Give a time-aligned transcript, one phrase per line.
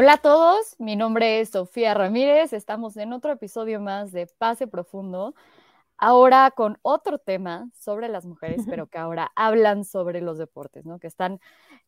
[0.00, 4.68] Hola a todos, mi nombre es Sofía Ramírez, estamos en otro episodio más de Pase
[4.68, 5.34] Profundo,
[5.96, 11.00] ahora con otro tema sobre las mujeres, pero que ahora hablan sobre los deportes, ¿no?
[11.00, 11.40] Que están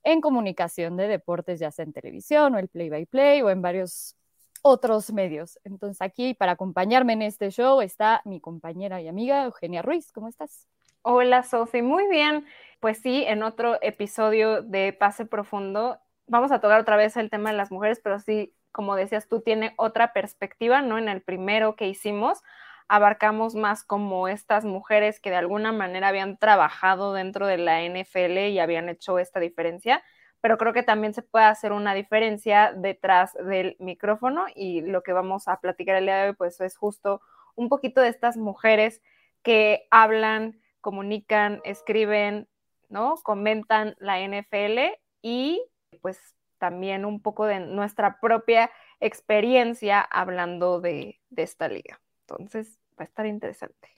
[0.02, 4.16] en comunicación de deportes, ya sea en televisión o el play-by-play o en varios
[4.62, 5.60] otros medios.
[5.62, 10.26] Entonces aquí para acompañarme en este show está mi compañera y amiga Eugenia Ruiz, ¿cómo
[10.26, 10.66] estás?
[11.02, 12.44] Hola Sofía, muy bien.
[12.80, 16.00] Pues sí, en otro episodio de Pase Profundo
[16.30, 19.40] vamos a tocar otra vez el tema de las mujeres, pero sí, como decías tú,
[19.40, 20.96] tiene otra perspectiva, ¿no?
[20.96, 22.42] En el primero que hicimos,
[22.88, 28.48] abarcamos más como estas mujeres que de alguna manera habían trabajado dentro de la NFL
[28.48, 30.04] y habían hecho esta diferencia,
[30.40, 35.12] pero creo que también se puede hacer una diferencia detrás del micrófono y lo que
[35.12, 37.20] vamos a platicar el día de hoy, pues es justo
[37.56, 39.02] un poquito de estas mujeres
[39.42, 42.48] que hablan, comunican, escriben,
[42.88, 43.16] ¿no?
[43.24, 45.60] Comentan la NFL y
[45.98, 46.18] pues
[46.58, 52.00] también un poco de nuestra propia experiencia hablando de, esta liga.
[52.28, 53.88] Entonces, va a estar interesante.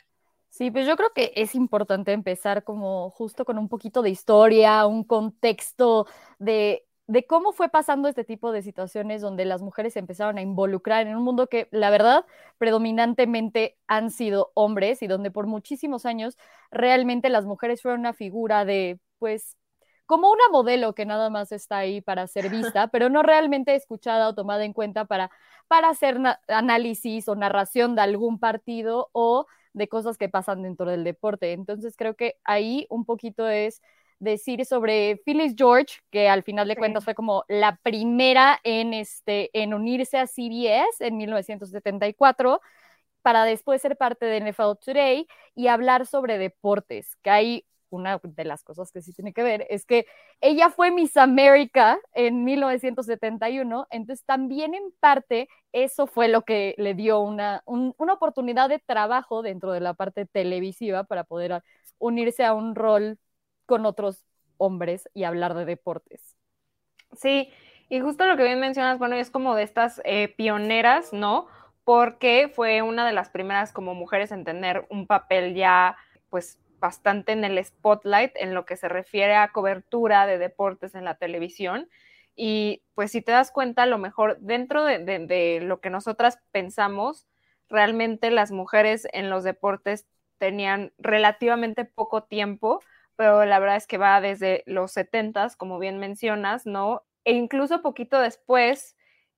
[0.48, 4.86] Sí, pues yo creo que es importante empezar como justo con un poquito de historia,
[4.86, 6.06] un contexto
[6.38, 11.06] de, de cómo fue pasando este tipo de situaciones donde las mujeres empezaron a involucrar
[11.06, 12.26] en un mundo que la verdad
[12.58, 16.38] predominantemente han sido hombres y donde por muchísimos años
[16.70, 19.56] realmente las mujeres fueron una figura de pues
[20.12, 24.28] como una modelo que nada más está ahí para ser vista, pero no realmente escuchada
[24.28, 25.30] o tomada en cuenta para,
[25.68, 26.18] para hacer
[26.48, 31.52] análisis o narración de algún partido o de cosas que pasan dentro del deporte.
[31.52, 33.80] Entonces creo que ahí un poquito es
[34.18, 39.48] decir sobre Phyllis George, que al final de cuentas fue como la primera en, este,
[39.58, 42.60] en unirse a CBS en 1974
[43.22, 48.44] para después ser parte de NFL Today y hablar sobre deportes, que hay una de
[48.44, 50.06] las cosas que sí tiene que ver es que
[50.40, 56.94] ella fue Miss America en 1971, entonces también en parte eso fue lo que le
[56.94, 61.62] dio una, una oportunidad de trabajo dentro de la parte televisiva para poder
[61.98, 63.18] unirse a un rol
[63.66, 64.24] con otros
[64.58, 66.36] hombres y hablar de deportes.
[67.16, 67.50] Sí,
[67.88, 71.46] y justo lo que bien mencionas, bueno, es como de estas eh, pioneras, ¿no?
[71.84, 75.96] Porque fue una de las primeras como mujeres en tener un papel ya,
[76.30, 81.04] pues, bastante en el spotlight en lo que se refiere a cobertura de deportes en
[81.04, 81.88] la televisión.
[82.34, 87.28] Y pues si te das cuenta, a lo mejor dentro de, lo que nosotras pensamos,
[87.68, 92.80] realmente las mujeres en los deportes tenían relativamente poco tiempo,
[93.14, 97.04] pero la verdad es que va desde los 70, como bien mencionas, ¿no?
[97.24, 98.96] E incluso poquito después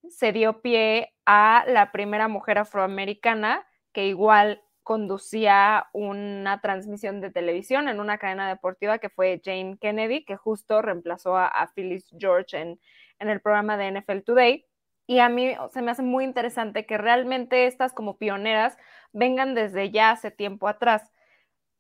[0.09, 7.89] se dio pie a la primera mujer afroamericana que igual conducía una transmisión de televisión
[7.89, 12.81] en una cadena deportiva que fue Jane Kennedy, que justo reemplazó a, Phyllis George en,
[13.19, 14.67] en, el programa de NFL Today.
[15.07, 18.77] Y a mí se me hace muy interesante que realmente estas como pioneras
[19.13, 21.11] vengan desde ya hace tiempo atrás.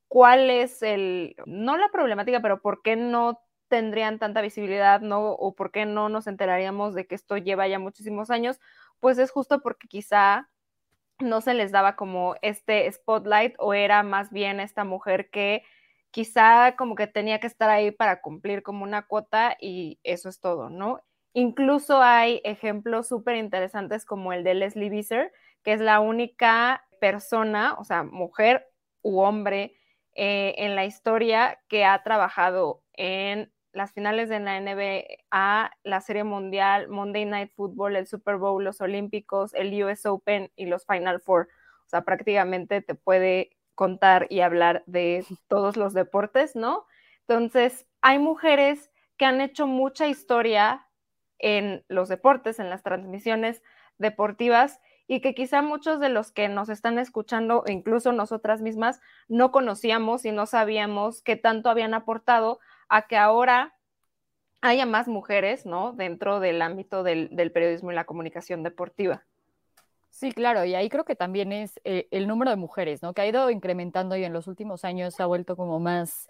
[0.08, 5.32] ¿Cuál es el, no la problemática, pero por qué no tendrían tanta visibilidad, no?
[5.32, 8.60] O por qué no nos enteraríamos de que esto lleva ya muchísimos años?
[9.00, 10.48] Pues es justo porque quizá
[11.20, 15.62] no se les daba como este spotlight o era más bien esta mujer que
[16.10, 20.40] quizá como que tenía que estar ahí para cumplir como una cuota y eso es
[20.40, 21.00] todo, ¿no?
[21.32, 25.32] Incluso hay ejemplos súper interesantes como el de Leslie Visser,
[25.64, 28.68] que es la única persona, o sea, mujer
[29.02, 29.74] u hombre
[30.14, 36.24] eh, en la historia que ha trabajado en las finales de la NBA, la Serie
[36.24, 41.20] Mundial, Monday Night Football, el Super Bowl, los Olímpicos, el US Open y los Final
[41.20, 41.48] Four.
[41.84, 46.86] O sea, prácticamente te puede contar y hablar de todos los deportes, ¿no?
[47.26, 50.86] Entonces, hay mujeres que han hecho mucha historia
[51.38, 53.62] en los deportes, en las transmisiones
[53.98, 59.52] deportivas y que quizá muchos de los que nos están escuchando, incluso nosotras mismas, no
[59.52, 62.60] conocíamos y no sabíamos qué tanto habían aportado
[62.94, 63.74] a que ahora
[64.60, 65.92] haya más mujeres, ¿no?
[65.94, 69.24] Dentro del ámbito del, periodismo y la comunicación deportiva.
[70.10, 73.12] Sí, claro, y ahí creo que también es eh, el número de mujeres, ¿no?
[73.12, 76.28] Que ha ido incrementando y en los últimos años se ha vuelto como más,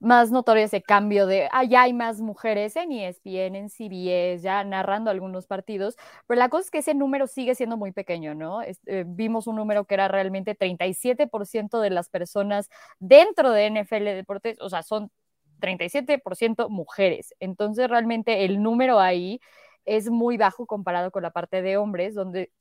[0.00, 4.62] más notorio ese cambio de, ah, ya hay más mujeres en ESPN, en CBS, ya
[4.64, 8.60] narrando algunos partidos, pero la cosa es que ese número sigue siendo muy pequeño, ¿no?
[8.60, 12.68] Eh, vimos un número que era realmente 37% de las personas
[12.98, 15.10] dentro de NFL Deportes, o sea, son
[15.62, 17.34] 37% mujeres.
[17.40, 19.40] Entonces, realmente el número ahí
[19.86, 22.52] es muy bajo comparado con la parte de hombres, donde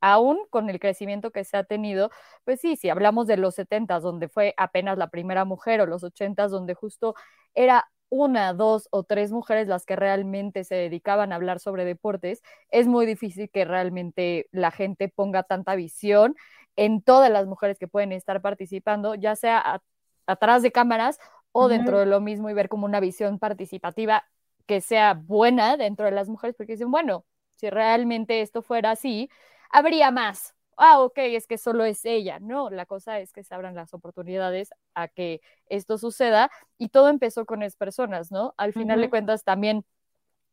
[0.00, 2.10] aún con el crecimiento que se ha tenido,
[2.44, 6.04] pues sí, si hablamos de los 70, donde fue apenas la primera mujer, o los
[6.04, 7.14] 80, donde justo
[7.54, 12.42] era una, dos o tres mujeres las que realmente se dedicaban a hablar sobre deportes,
[12.70, 16.36] es muy difícil que realmente la gente ponga tanta visión
[16.76, 19.80] en todas las mujeres que pueden estar participando, ya sea
[20.26, 21.18] atrás de cámaras
[21.56, 24.24] o dentro de lo mismo y ver como una visión participativa
[24.66, 27.24] que sea buena dentro de las mujeres, porque dicen, bueno,
[27.54, 29.30] si realmente esto fuera así,
[29.70, 30.56] habría más.
[30.76, 32.40] Ah, ok, es que solo es ella.
[32.40, 37.08] No, la cosa es que se abran las oportunidades a que esto suceda y todo
[37.08, 38.52] empezó con esas personas, ¿no?
[38.56, 39.84] Al final de cuentas también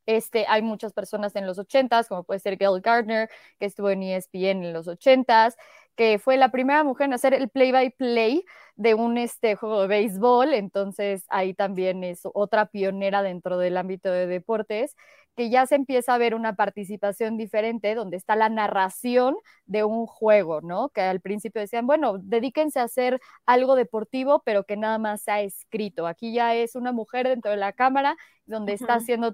[0.05, 4.03] este, hay muchas personas en los ochentas, como puede ser Gail Gardner, que estuvo en
[4.03, 5.57] ESPN en los ochentas,
[5.95, 8.45] que fue la primera mujer en hacer el play-by-play
[8.75, 14.11] de un este, juego de béisbol, entonces ahí también es otra pionera dentro del ámbito
[14.11, 14.95] de deportes
[15.35, 19.35] que ya se empieza a ver una participación diferente donde está la narración
[19.65, 20.89] de un juego, ¿no?
[20.89, 25.41] Que al principio decían, bueno, dedíquense a hacer algo deportivo, pero que nada más sea
[25.41, 26.07] escrito.
[26.07, 29.33] Aquí ya es una mujer dentro de la cámara donde está haciendo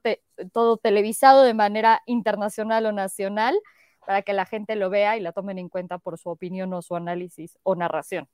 [0.54, 3.60] todo televisado de manera internacional o nacional
[4.08, 6.82] para que la gente lo vea y la tomen en cuenta por su opinión o
[6.82, 8.30] su análisis o narración.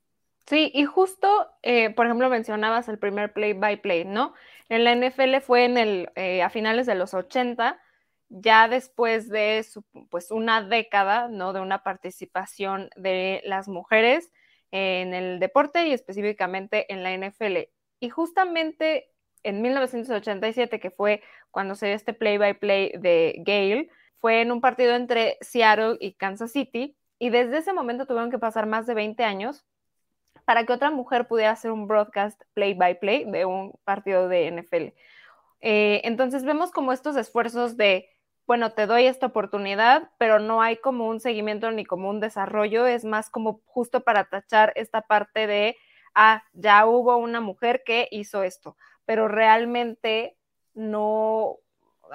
[0.46, 4.34] Sí, y justo, eh, por ejemplo, mencionabas el primer play-by-play, ¿no?
[4.68, 7.80] En la NFL fue en el, eh, a finales de los 80,
[8.28, 9.66] ya después de
[10.10, 11.52] pues una década, ¿no?
[11.52, 14.30] De una participación de las mujeres
[14.70, 17.68] en el deporte y específicamente en la NFL.
[17.98, 19.10] Y justamente
[19.42, 23.88] en 1987, que fue cuando se dio este play-by-play de Gale,
[24.24, 28.38] fue en un partido entre Seattle y Kansas City, y desde ese momento tuvieron que
[28.38, 29.66] pasar más de 20 años
[30.46, 34.94] para que otra mujer pudiera hacer un broadcast play-by-play de un partido de NFL.
[35.60, 38.08] Eh, entonces vemos como estos esfuerzos de,
[38.46, 42.86] bueno, te doy esta oportunidad, pero no hay como un seguimiento ni como un desarrollo,
[42.86, 45.76] es más como justo para tachar esta parte de,
[46.14, 50.38] ah, ya hubo una mujer que hizo esto, pero realmente
[50.72, 51.58] no,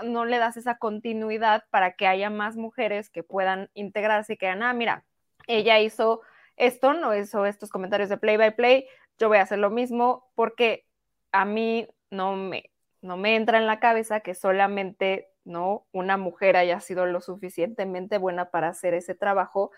[0.03, 4.47] no le das esa continuidad para que haya más mujeres que puedan integrarse y que
[4.47, 5.06] digan, ah, mira,
[5.47, 6.21] ella hizo
[6.57, 8.88] esto, no hizo estos comentarios de play by play,
[9.18, 10.86] yo voy a hacer lo mismo porque
[11.31, 12.71] a mí no me,
[13.01, 18.18] no me entra en la cabeza que solamente no una mujer haya sido lo suficientemente
[18.18, 19.71] buena para hacer ese trabajo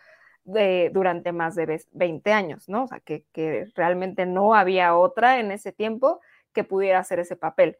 [0.43, 2.83] de, durante más de 20 años, ¿no?
[2.83, 6.19] O sea, que, que realmente no había otra en ese tiempo
[6.53, 7.77] que pudiera hacer ese papel.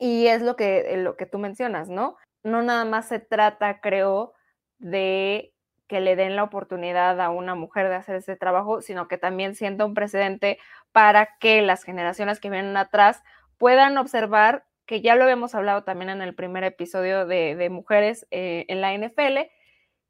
[0.00, 2.16] Y es lo que, lo que tú mencionas, ¿no?
[2.42, 4.32] No nada más se trata, creo,
[4.78, 5.52] de
[5.88, 9.54] que le den la oportunidad a una mujer de hacer ese trabajo, sino que también
[9.54, 10.58] sienta un precedente
[10.92, 13.22] para que las generaciones que vienen atrás
[13.58, 18.64] puedan observar, que ya lo habíamos hablado también en el primer episodio de, mujeres eh,
[18.68, 19.50] en la NFL,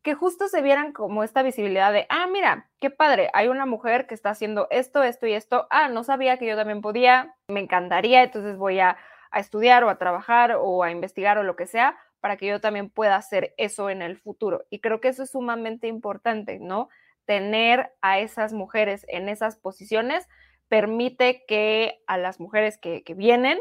[0.02, 4.06] que justo se vieran como esta visibilidad de, ah, mira, qué padre, hay una mujer
[4.06, 7.58] que está haciendo esto, esto y esto, ah, no sabía que yo también podía, me
[7.58, 8.96] encantaría, entonces voy a,
[9.30, 12.60] a estudiar o a trabajar o a investigar o lo que sea para que yo
[12.60, 14.64] también pueda hacer eso en el futuro.
[14.70, 16.88] Y creo que eso es sumamente importante, ¿no?
[17.24, 20.28] Tener a esas mujeres en esas posiciones
[20.68, 23.58] permite que a las mujeres que, vienen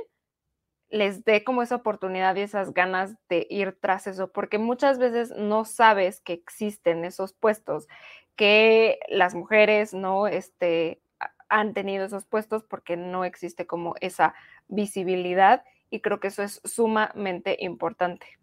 [0.89, 5.31] les dé como esa oportunidad y esas ganas de ir tras eso, porque muchas veces
[5.35, 7.87] no sabes que existen esos puestos,
[8.35, 11.01] que las mujeres no este,
[11.49, 14.33] han tenido esos puestos porque no existe como esa
[14.67, 18.39] visibilidad y creo que eso es sumamente importante.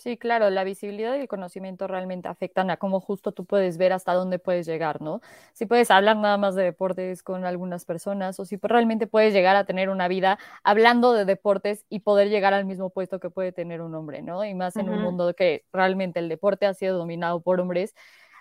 [0.00, 3.92] Sí, claro, la visibilidad y el conocimiento realmente afectan a cómo justo tú puedes ver
[3.92, 5.20] hasta dónde puedes llegar, ¿no?
[5.54, 9.56] Si puedes hablar nada más de deportes con algunas personas o si realmente puedes llegar
[9.56, 13.50] a tener una vida hablando de deportes y poder llegar al mismo puesto que puede
[13.50, 14.44] tener un hombre, ¿no?
[14.44, 17.96] Y más en un mundo que realmente el deporte ha sido dominado por hombres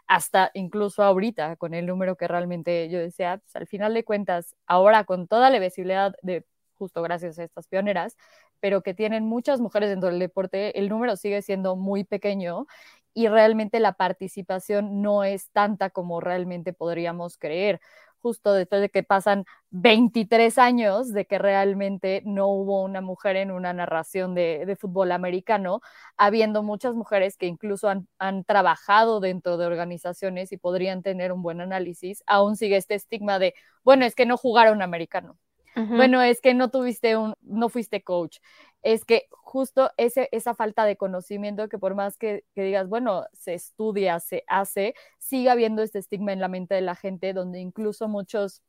[0.08, 4.56] hasta incluso ahorita con el número que realmente yo decía, pues, al final de cuentas,
[4.68, 6.46] ahora con toda la visibilidad de
[6.76, 8.16] justo gracias a estas pioneras,
[8.60, 12.68] pero que tienen muchas mujeres dentro del deporte, el número sigue siendo muy pequeño
[13.14, 17.82] y realmente la participación no es tanta como realmente podríamos creer.
[18.28, 23.52] Justo después de que pasan 23 años de que realmente no hubo una mujer en
[23.52, 25.80] una narración de, fútbol americano,
[26.18, 31.42] habiendo muchas mujeres que incluso han, han trabajado dentro de organizaciones y podrían tener un
[31.42, 33.54] buen análisis, aún sigue este estigma de,
[33.86, 35.38] bueno, es que no jugaron americano.
[35.76, 38.40] Bueno, es que no tuviste un, no fuiste coach,
[38.88, 43.26] es que justo ese, esa falta de conocimiento que por más que, que, digas, bueno,
[43.34, 47.60] se estudia, se hace, sigue habiendo este estigma en la mente de la gente donde
[47.60, 48.64] incluso muchos,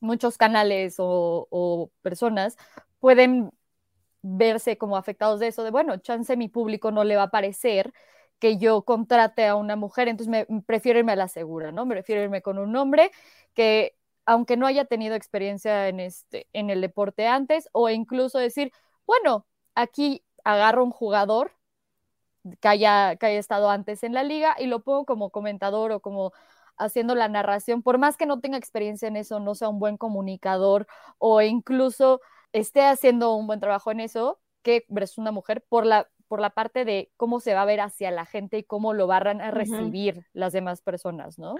[0.00, 2.56] muchos canales o, personas
[2.98, 3.52] pueden
[4.22, 7.92] verse como afectados de eso, de bueno, chance mi público no le va a parecer
[8.40, 11.86] que yo contrate a una mujer, entonces me, prefiero irme a la segura, ¿no?
[11.86, 13.12] Me prefiero irme con un hombre
[13.54, 18.72] que, aunque no haya tenido experiencia en, este, en el deporte antes, o incluso decir,
[19.06, 21.52] bueno, aquí agarro un jugador
[22.60, 26.00] que haya, que haya estado antes en la liga y lo pongo como comentador o
[26.00, 26.32] como
[26.76, 29.96] haciendo la narración, por más que no tenga experiencia en eso, no sea un buen
[29.96, 30.86] comunicador
[31.18, 32.20] o incluso
[32.52, 36.50] esté haciendo un buen trabajo en eso, que es una mujer, por la, por la
[36.50, 39.50] parte de cómo se va a ver hacia la gente y cómo lo van a
[39.50, 41.54] recibir las demás personas, ¿no?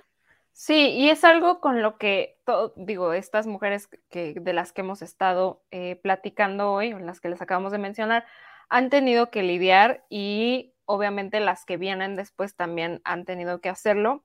[0.53, 2.39] Sí, y es algo con lo que,
[2.77, 7.41] digo, estas mujeres que, de las que hemos estado eh, platicando hoy, las que les
[7.41, 8.27] acabamos de mencionar,
[8.69, 14.25] han tenido que lidiar y obviamente las que vienen después también han tenido que hacerlo.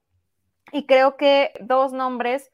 [0.72, 2.52] Y creo que dos nombres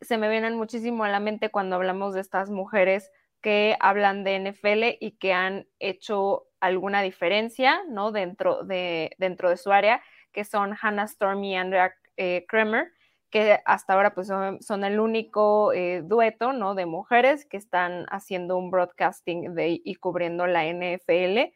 [0.00, 3.10] se me vienen muchísimo a la mente cuando hablamos de estas mujeres
[3.42, 8.12] que hablan de NFL y que han hecho alguna diferencia, ¿no?
[8.12, 12.92] Dentro de, dentro de su área, que son Hannah Storm y Andrea eh, Kremer,
[13.30, 16.74] que hasta ahora pues son, el único eh, dueto, ¿no?
[16.74, 21.52] De mujeres que están haciendo un broadcasting de, y cubriendo la NFL.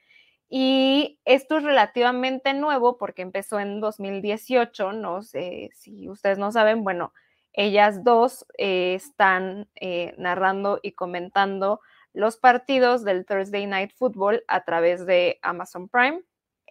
[0.48, 6.84] Y esto es relativamente nuevo porque empezó en 2018, no sé si ustedes no saben,
[6.84, 7.12] bueno,
[7.54, 11.80] ellas dos eh, están eh, narrando y comentando
[12.12, 16.22] los partidos del Thursday Night Football a través de Amazon Prime.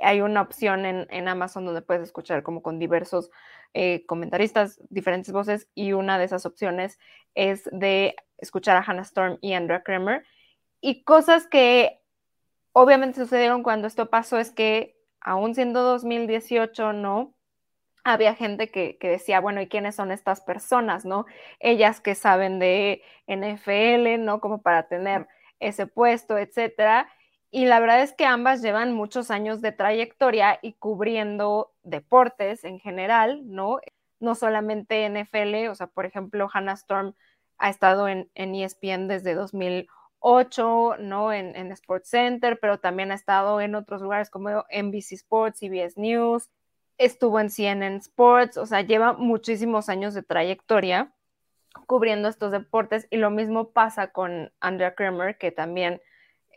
[0.01, 3.29] Hay una opción en, Amazon donde puedes escuchar como con diversos
[3.73, 6.99] eh, comentaristas, diferentes voces, y una de esas opciones
[7.35, 10.25] es de escuchar a Hannah Storm y Andrea Kramer.
[10.81, 12.01] Y cosas que
[12.73, 17.33] obviamente sucedieron cuando esto pasó es que, aún siendo 2018, ¿no?
[18.03, 21.25] había gente que, decía, bueno, ¿y quiénes son estas personas, no?
[21.59, 24.41] Ellas que saben de NFL, ¿no?
[24.41, 25.27] Como para tener
[25.59, 27.09] ese puesto, etcétera.
[27.49, 32.79] Y la verdad es que ambas llevan muchos años de trayectoria y cubriendo deportes en
[32.79, 33.79] general, ¿no?
[34.19, 37.15] No solamente NFL, o sea, por ejemplo, Hannah Storm
[37.57, 41.33] ha estado en, en ESPN desde 2008, ¿no?
[41.33, 45.99] En, en Sports Center, pero también ha estado en otros lugares como NBC Sports, CBS
[45.99, 46.49] News,
[46.97, 51.13] estuvo en CNN Sports, o sea, lleva muchísimos años de trayectoria
[51.87, 56.01] cubriendo estos deportes y lo mismo pasa con Andrea Kramer, que también,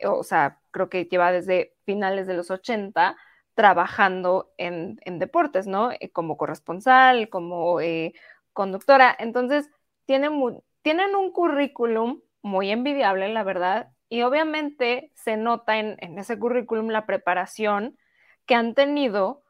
[0.03, 3.17] o sea, creo que lleva desde finales de los 80
[3.57, 5.91] trabajando en, deportes, ¿no?
[5.91, 8.13] Eh, como corresponsal, como eh,
[8.53, 9.15] conductora.
[9.17, 9.71] Entonces,
[10.05, 16.89] tienen, un currículum muy envidiable, la verdad, y obviamente se nota en, en ese currículum
[16.89, 17.97] la preparación
[18.45, 19.41] que han tenido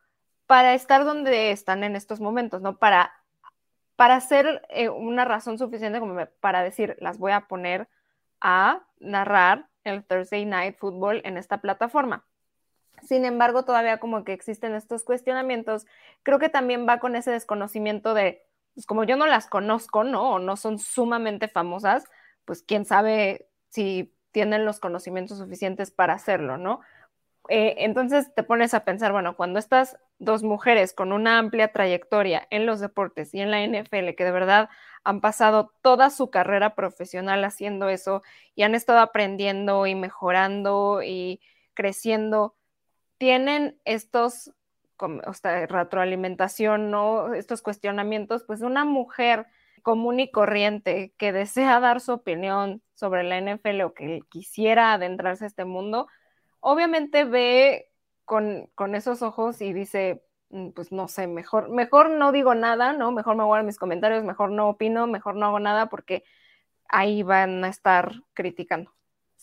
[0.45, 2.77] para estar donde están en estos momentos, ¿no?
[2.77, 3.11] Para,
[3.97, 7.89] para ser eh, una razón suficiente como para decir, las voy a poner
[8.39, 12.25] a narrar el Thursday Night Football en esta plataforma.
[13.03, 15.85] Sin embargo, todavía como que existen estos cuestionamientos,
[16.23, 20.33] creo que también va con ese desconocimiento de, pues como yo no las conozco, ¿no?
[20.33, 22.03] O no son sumamente famosas,
[22.45, 26.81] pues quién sabe si tienen los conocimientos suficientes para hacerlo, ¿no?
[27.49, 32.45] Eh, entonces te pones a pensar, bueno, cuando estas dos mujeres con una amplia trayectoria
[32.49, 34.69] en los deportes y en la NFL, que de verdad
[35.03, 38.21] han pasado toda su carrera profesional haciendo eso
[38.55, 41.39] y han estado aprendiendo y mejorando y
[41.73, 42.55] creciendo,
[43.17, 44.51] tienen estos,
[44.99, 47.33] o sea, retroalimentación, ¿no?
[47.33, 49.47] Estos cuestionamientos, pues una mujer
[49.83, 55.45] común y corriente que desea dar su opinión sobre la NFL o que quisiera adentrarse
[55.45, 56.07] a este mundo,
[56.59, 57.89] obviamente ve
[58.25, 63.11] con, esos ojos y dice, mm, pues no sé, mejor, mejor no digo nada, ¿no?
[63.13, 66.23] Mejor me a mis comentarios, mejor no opino, mejor no hago nada porque
[66.89, 68.96] ahí van a estar criticando.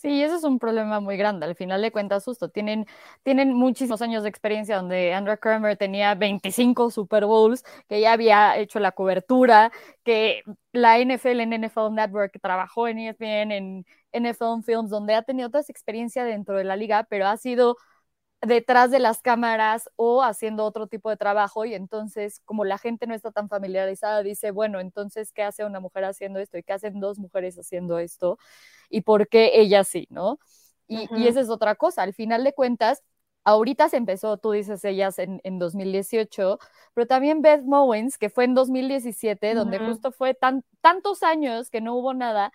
[0.04, 1.46] Sí, eso es un problema muy grande.
[1.46, 2.84] Al final de cuentas, justo tienen,
[3.22, 8.58] tienen muchísimos años de experiencia donde Andrew Kramer tenía 25 Super Bowls, que ya había
[8.58, 9.72] hecho la cobertura,
[10.04, 10.42] que
[10.72, 15.60] la NFL en NFL Network trabajó en ESPN, en NFL Films, donde ha tenido toda
[15.62, 17.78] esa experiencia dentro de la liga, pero ha sido
[18.42, 23.06] detrás de las cámaras o haciendo otro tipo de trabajo y entonces como la gente
[23.06, 26.58] no está tan familiarizada dice, bueno, entonces, ¿qué hace una mujer haciendo esto?
[26.58, 28.38] ¿Y qué hacen dos mujeres haciendo esto?
[28.90, 30.38] ¿Y por qué ella sí, no?
[30.86, 33.02] Y, esa es otra cosa, al final de cuentas,
[33.44, 36.58] ahorita se empezó, tú dices ellas en, en 2018,
[36.92, 41.80] pero también Beth Mowens, que fue en 2017, donde justo fue tan, tantos años que
[41.80, 42.52] no hubo nada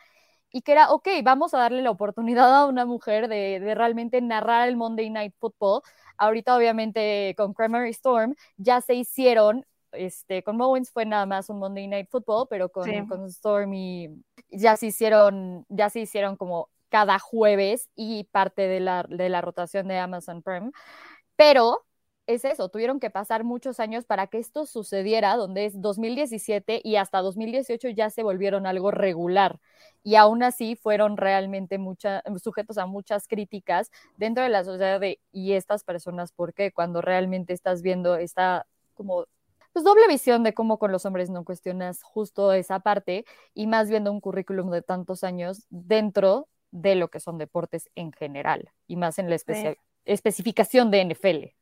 [0.51, 4.21] y que era, ok, vamos a darle la oportunidad a una mujer de, de, realmente
[4.21, 5.81] narrar el Monday Night Football.
[6.17, 11.49] Ahorita, obviamente, con Kramer y Storm ya se hicieron, este, con Mowens fue nada más
[11.49, 13.07] un Monday Night Football, pero con, sí.
[13.07, 14.09] con Storm y
[14.49, 19.41] ya se hicieron, ya se hicieron como cada jueves y parte de la, de la
[19.41, 20.71] rotación de Amazon Prime.
[21.35, 21.85] Pero
[22.29, 26.95] es eso, tuvieron que pasar muchos años para que esto sucediera, donde es 2017 y
[26.97, 29.59] hasta 2018 ya se volvieron algo regular.
[30.03, 35.19] Y aún así fueron realmente mucha, sujetos a muchas críticas dentro de la sociedad de,
[35.31, 36.71] y estas personas, ¿por qué?
[36.71, 39.25] Cuando realmente estás viendo esta como
[39.73, 43.89] pues doble visión de cómo con los hombres no cuestionas justo esa parte y más
[43.89, 48.97] viendo un currículum de tantos años dentro de lo que son deportes en general y
[48.97, 49.79] más en la espe sí.
[50.05, 51.58] especificación de NFL.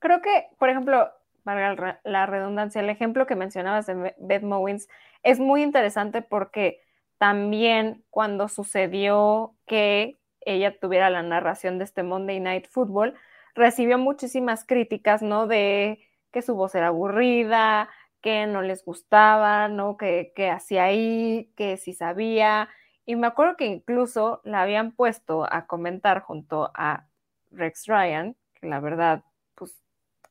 [0.00, 1.12] Creo que, por ejemplo,
[1.44, 4.88] para la redundancia, el ejemplo que mencionabas de Beth Mowins
[5.22, 6.80] es muy interesante porque
[7.18, 13.14] también cuando sucedió que ella tuviera la narración de este Monday Night Football,
[13.54, 15.46] recibió muchísimas críticas, ¿no?
[15.46, 16.00] De
[16.32, 17.90] que su voz era aburrida,
[18.22, 19.96] que no les gustaba, ¿no?
[19.96, 22.68] Que, que hacía ahí, que si sabía.
[23.04, 27.06] Y me acuerdo que incluso la habían puesto a comentar junto a
[27.50, 29.24] Rex Ryan, que la verdad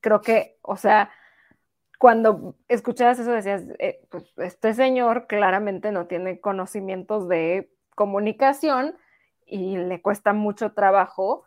[0.01, 1.11] creo que, o sea,
[1.99, 8.97] cuando escuchabas eso decías, eh, pues este señor claramente no tiene conocimientos de comunicación
[9.45, 11.43] y le cuesta mucho trabajo.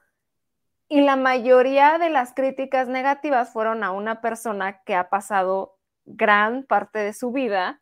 [0.88, 6.64] Y la mayoría de las críticas negativas fueron a una persona que ha pasado gran
[6.64, 7.80] parte de su vida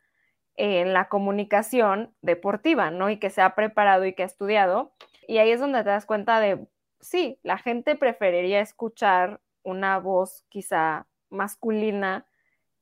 [0.55, 3.09] en la comunicación deportiva, ¿no?
[3.09, 4.93] Y que se ha preparado y que ha estudiado.
[5.27, 6.65] Y ahí es donde te das cuenta de,
[7.01, 12.25] sí, la gente preferiría escuchar una voz quizá masculina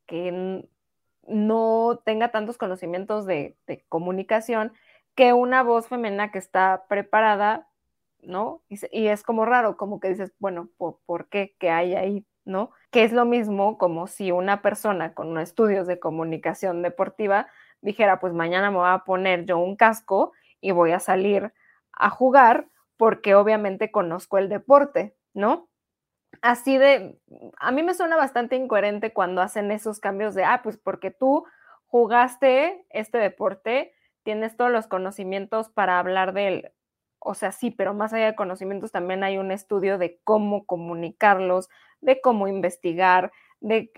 [0.06, 0.68] que
[1.28, 3.58] no tenga tantos conocimientos de,
[3.90, 4.74] comunicación
[5.16, 7.68] que una voz femenina que está preparada,
[8.22, 8.64] ¿no?
[8.70, 11.56] Y, y es como raro, como que dices, bueno, ¿por, ¿por, qué?
[11.60, 12.26] ¿Qué hay ahí?
[12.46, 12.72] ¿No?
[12.90, 17.48] Que es lo mismo como si una persona con estudios de comunicación deportiva
[17.82, 21.54] dijera, pues mañana me voy a poner yo un casco y voy a salir
[21.94, 25.69] a jugar porque obviamente conozco el deporte, ¿no?
[26.42, 27.20] Así de,
[27.58, 31.46] a mí me suena bastante incoherente cuando hacen esos cambios de, ah, pues porque tú
[31.86, 36.72] jugaste este deporte, tienes todos los conocimientos para hablar de él.
[37.20, 41.70] O sea, sí, pero más allá de conocimientos también hay un estudio de cómo comunicarlos,
[42.02, 43.92] de cómo investigar, de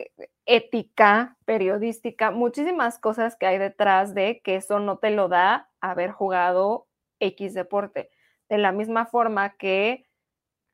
[0.46, 6.12] ética periodística, muchísimas cosas que hay detrás de que eso no te lo da haber
[6.12, 6.88] jugado
[7.20, 8.10] X deporte.
[8.50, 10.06] De la misma forma que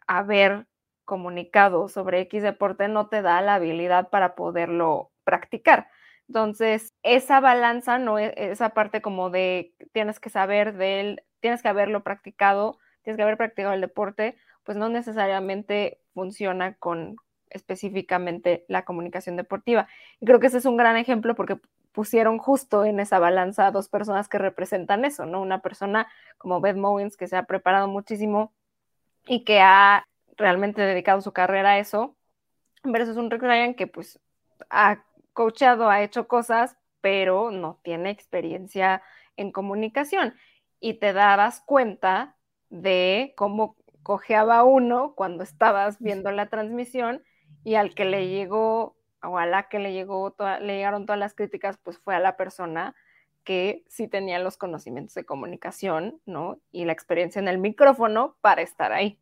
[0.07, 0.67] haber
[1.07, 5.87] comunicado sobre X deporte no te da la habilidad para poderlo practicar.
[6.27, 11.63] Entonces, esa balanza, no e, esa parte como de tienes que saber de él, tienes
[11.63, 17.15] que haberlo practicado, tienes que haber practicado el deporte, pues no necesariamente funciona con
[17.49, 19.87] específicamente la comunicación deportiva.
[20.19, 21.57] Y creo que ese es un gran ejemplo porque
[21.93, 25.41] pusieron justo en esa balanza a dos personas que representan eso, ¿no?
[25.41, 28.53] Una persona como Beth Mowins que se ha preparado muchísimo
[29.25, 30.05] y que ha
[30.37, 32.15] realmente dedicado su carrera a eso,
[32.83, 34.19] versus un Rick Ryan que pues
[34.69, 39.01] ha coachado, ha hecho cosas, pero no tiene experiencia
[39.35, 40.35] en comunicación.
[40.79, 42.35] Y te dabas cuenta
[42.69, 47.23] de cómo cojeaba uno cuando estabas viendo la transmisión
[47.63, 51.33] y al que le llegó, o a la que le, llegó le llegaron todas las
[51.33, 52.95] críticas, pues fue a la persona
[53.43, 56.59] que sí tenía los conocimientos de comunicación, ¿no?
[56.71, 59.19] Y la experiencia en el micrófono para estar ahí.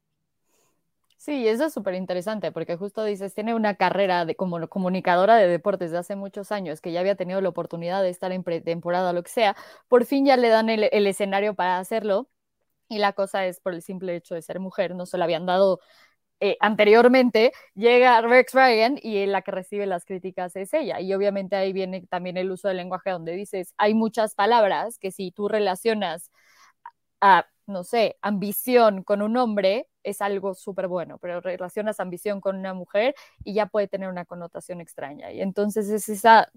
[1.18, 5.48] Sí, eso es súper interesante porque justo dices, tiene una carrera de, como comunicadora de
[5.48, 9.14] deportes de hace muchos años, que ya había tenido la oportunidad de estar en pretemporada
[9.14, 9.56] lo que sea,
[9.88, 12.30] por fin ya le dan el, escenario para hacerlo.
[12.90, 15.46] Y la cosa es por el simple hecho de ser mujer, no se lo habían
[15.48, 15.80] dado
[16.42, 21.02] eh, anteriormente, llega Rex Ryan y la que recibe las críticas es ella.
[21.02, 25.12] Y obviamente ahí viene también el uso del lenguaje donde dices, hay muchas palabras que
[25.12, 26.32] si tú relacionas
[27.22, 32.58] a no sé, ambición con un hombre es algo súper bueno, pero relacionas ambición con
[32.58, 35.32] una mujer y ya puede tener una connotación extraña.
[35.32, 36.52] Y entonces es esa,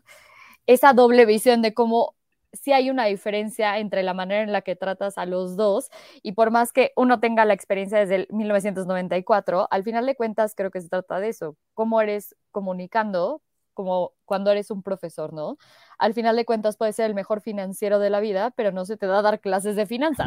[0.67, 2.15] esa doble visión de cómo
[2.53, 5.91] sí hay una diferencia entre la manera en la que tratas a los dos
[6.23, 10.55] y por más que uno tenga la experiencia desde el 1994, al final de cuentas
[10.55, 13.43] creo que se trata de eso, cómo eres comunicando
[13.75, 15.57] como cuando eres un profesor, ¿no?
[15.99, 18.97] Al final de cuentas puedes ser el mejor financiero de la vida, pero no se
[18.97, 20.27] te da dar clases de finanzas.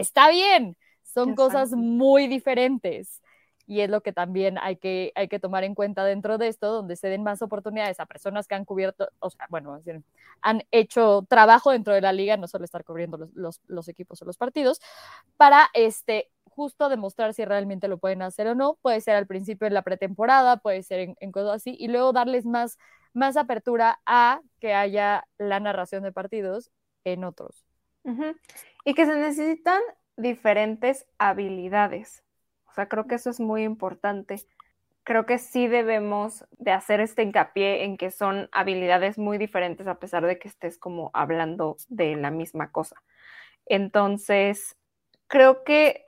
[0.00, 1.52] Está bien, son Exacto.
[1.52, 3.20] cosas muy diferentes.
[3.64, 6.72] y es lo que también hay que, hay que tomar en cuenta dentro de esto,
[6.72, 9.80] donde se den más oportunidades a personas que han cubierto, o sea, bueno,
[10.42, 14.20] han hecho trabajo dentro de la liga, no solo estar cubriendo los, los, los equipos
[14.20, 14.80] o los partidos,
[15.36, 18.78] para este, justo demostrar si realmente lo pueden hacer o no.
[18.82, 22.46] Puede ser al principio en la pretemporada, puede ser en, cosas así, y luego darles
[22.46, 22.78] más,
[23.12, 26.70] más apertura a que haya la narración de partidos
[27.04, 27.64] en otros.
[28.84, 29.80] Y que se necesitan
[30.16, 32.22] diferentes habilidades.
[32.66, 34.36] O sea, creo que eso es muy importante.
[35.04, 39.98] Creo que sí debemos de hacer este hincapié en que son habilidades muy diferentes a
[39.98, 43.02] pesar de que estés como hablando de la misma cosa.
[43.66, 44.76] Entonces,
[45.28, 46.04] creo que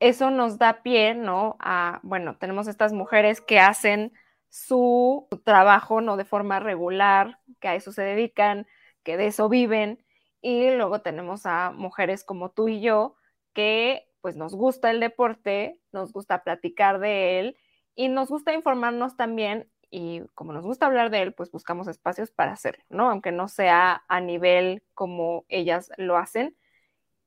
[0.00, 1.56] eso nos da pie, ¿no?
[1.60, 4.12] A, bueno, tenemos estas mujeres que hacen
[4.48, 6.16] su trabajo, ¿no?
[6.16, 8.66] De forma regular, que a eso se dedican,
[9.04, 10.04] que de eso viven.
[10.42, 13.16] Y luego tenemos a mujeres como tú y yo,
[13.54, 17.56] que pues nos gusta el deporte, nos gusta platicar de él
[17.94, 22.30] y nos gusta informarnos también y como nos gusta hablar de él, pues buscamos espacios
[22.30, 23.10] para hacerlo, ¿no?
[23.10, 26.56] Aunque no sea a nivel como ellas lo hacen.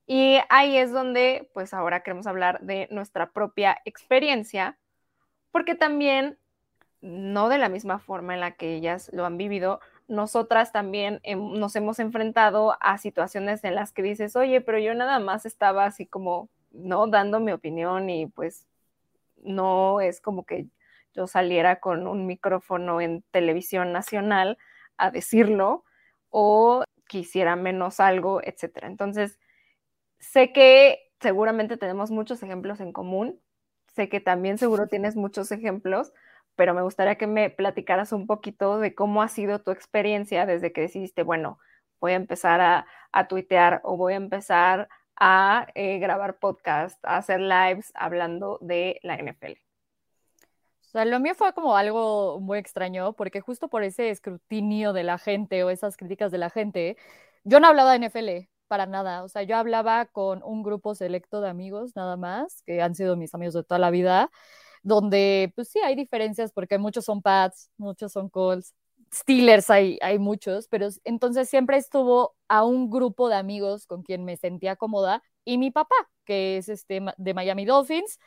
[0.08, 4.80] Y ahí es donde, pues ahora queremos hablar de nuestra propia experiencia,
[5.52, 6.40] porque también,
[7.02, 11.76] no de la misma forma en la que ellas lo han vivido, nosotras también nos
[11.76, 16.06] hemos enfrentado a situaciones en las que dices, oye, pero yo nada más estaba así
[16.06, 17.08] como, ¿no?
[17.08, 18.68] Dando mi opinión y pues
[19.44, 20.68] no es como que
[21.14, 24.58] yo saliera con un micrófono en televisión nacional
[24.98, 25.84] a decirlo
[26.30, 28.88] o quisiera menos algo, etcétera.
[28.88, 29.40] Entonces,
[30.32, 33.40] Sé que seguramente tenemos muchos ejemplos en común,
[33.96, 36.14] sé que también seguro tienes muchos ejemplos,
[36.56, 40.72] pero me gustaría que me platicaras un poquito de cómo ha sido tu experiencia desde
[40.74, 41.60] que decidiste, bueno,
[42.00, 47.18] voy a empezar a, a tuitear o voy a empezar a eh, grabar podcast, a
[47.18, 49.54] hacer lives hablando de la NFL.
[50.82, 55.04] O sea, lo mío fue como algo muy extraño, porque justo por ese escrutinio de
[55.04, 56.98] la gente o esas críticas de la gente,
[57.44, 59.24] yo no hablaba de NFL, para nada.
[59.24, 63.16] O sea, yo hablaba con un grupo selecto de amigos nada más, que han sido
[63.16, 64.32] mis amigos de toda la vida,
[64.86, 68.76] donde pues sí hay diferencias porque muchos son Pats, muchos son Colts,
[69.12, 74.24] Steelers hay, hay muchos, pero entonces siempre estuvo a un grupo de amigos con quien
[74.26, 78.20] me sentía cómoda y mi papá, que es este de Miami Dolphins,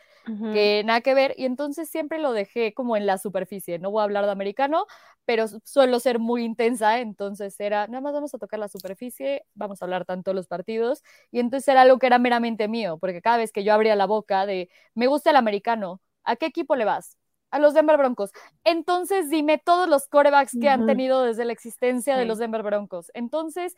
[0.52, 4.00] que nada que ver, y entonces siempre lo dejé como en la superficie, no voy
[4.00, 4.84] a hablar de americano,
[5.24, 9.80] pero suelo ser muy intensa, entonces era, nada más vamos a tocar la superficie, vamos
[9.80, 13.22] a hablar tanto de los partidos, y entonces era algo que era meramente mío, porque
[13.22, 16.76] cada vez que yo abría la boca de, me gusta el americano, ¿a qué equipo
[16.76, 17.16] le vas?
[17.50, 18.30] A los Denver Broncos.
[18.64, 23.10] Entonces dime todos los corebacks que han tenido desde la existencia de los Denver Broncos.
[23.14, 23.74] Entonces,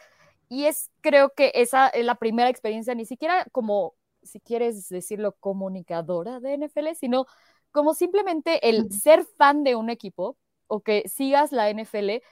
[0.49, 5.37] y es creo que esa es la primera experiencia, ni siquiera como si quieres decirlo,
[5.41, 7.27] comunicadora de NFL, sino
[7.71, 10.37] como simplemente el ser fan de un equipo
[10.67, 12.23] o que sigas la NFL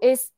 [0.00, 0.32] es,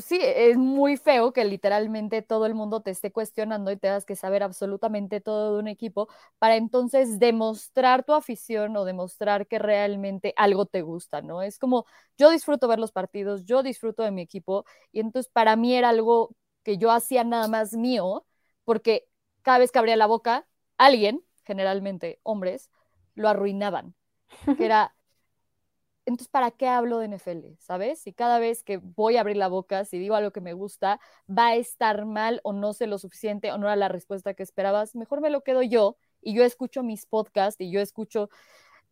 [0.00, 4.14] sí, es muy feo que literalmente todo el mundo te esté cuestionando y tengas que
[4.16, 10.32] saber absolutamente todo de un equipo para entonces demostrar tu afición o demostrar que realmente
[10.36, 11.42] algo te gusta, ¿no?
[11.42, 15.56] Es como, yo disfruto ver los partidos, yo disfruto de mi equipo y entonces para
[15.56, 18.26] mí era algo que yo hacía nada más mío
[18.64, 19.08] porque
[19.42, 20.46] cada vez que abría la boca,
[20.78, 22.70] alguien, generalmente hombres,
[23.14, 23.94] lo arruinaban.
[24.56, 24.94] Que era,
[26.10, 27.56] entonces, ¿para qué hablo de NFL?
[27.58, 28.00] ¿Sabes?
[28.00, 31.00] Si cada vez que voy a abrir la boca, si digo algo que me gusta,
[31.28, 34.42] va a estar mal o no sé lo suficiente o no era la respuesta que
[34.42, 38.28] esperabas, mejor me lo quedo yo y yo escucho mis podcasts y yo escucho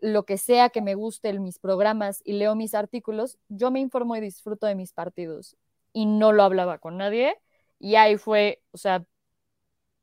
[0.01, 3.81] lo que sea que me guste en mis programas y leo mis artículos, yo me
[3.81, 5.57] informo y disfruto de mis partidos
[5.93, 7.37] y no lo hablaba con nadie
[7.81, 9.05] y ahí fue, o sea,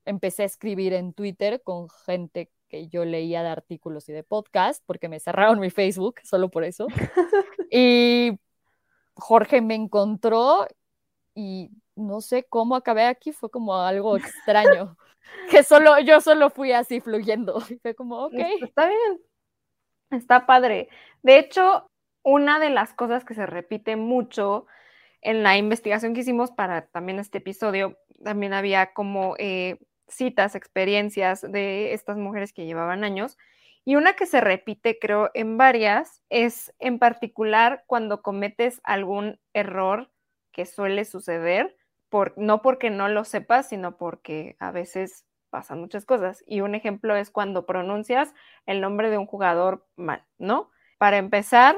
[0.06, 4.84] empecé a escribir en Twitter con gente que yo leía de artículos y de podcast,
[4.86, 6.88] porque me cerraron mi Facebook, solo por eso.
[7.72, 8.38] y
[9.14, 10.68] Jorge me encontró
[11.34, 14.98] y no sé cómo acabé aquí, fue como algo extraño,
[15.50, 17.64] que solo yo solo fui así fluyendo.
[17.70, 18.40] Y fue como, ok.
[18.62, 19.22] Está bien,
[20.12, 20.90] está padre.
[21.24, 21.90] De hecho,
[22.24, 24.66] una de las cosas que se repite mucho
[25.22, 31.42] en la investigación que hicimos para también este episodio, también había como eh, citas, experiencias
[31.42, 33.38] de estas mujeres que llevaban años.
[33.84, 40.12] Y una que se repite, creo, en varias, es en particular cuando cometes algún error
[40.52, 41.76] que suele suceder,
[42.10, 46.44] por, no porque no lo sepas, sino porque a veces pasan muchas cosas.
[46.48, 48.34] Y un ejemplo es cuando pronuncias
[48.66, 50.72] el nombre de un jugador mal, ¿no?
[50.98, 51.76] Para empezar,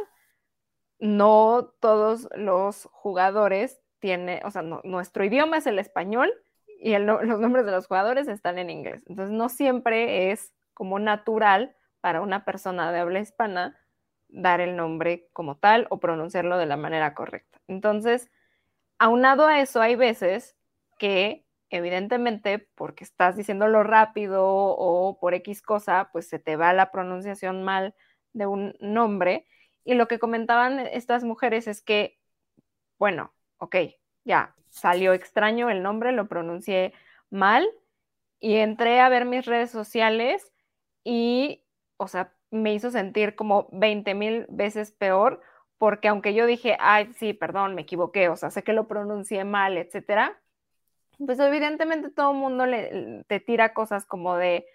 [1.00, 6.32] no todos los jugadores tienen, o sea, nuestro idioma es el español
[6.80, 9.04] y los nombres de los jugadores están en inglés.
[9.08, 13.78] Entonces no siempre es como natural para una persona de habla hispana
[14.30, 17.60] dar el nombre como tal o pronunciarlo de la manera correcta.
[17.68, 18.30] Entonces,
[19.00, 20.56] aunado a eso, hay veces
[20.98, 26.92] que evidentemente porque estás diciéndolo rápido o por X cosa, pues se te va la
[26.92, 27.96] pronunciación mal
[28.34, 29.46] de un nombre.
[29.84, 32.20] Y lo que comentaban estas mujeres es que,
[33.00, 33.76] bueno, ok,
[34.28, 36.94] ya salió extraño el nombre, lo pronuncié
[37.32, 37.68] mal
[38.40, 40.54] y entré a ver mis redes sociales
[41.04, 41.64] y,
[41.98, 45.42] o sea, me hizo sentir como 20 mil veces peor
[45.78, 49.44] porque aunque yo dije, ay, sí, perdón, me equivoqué, o sea, sé que lo pronuncié
[49.44, 50.40] mal, etcétera,
[51.26, 54.66] pues evidentemente todo el mundo le, te tira cosas como de,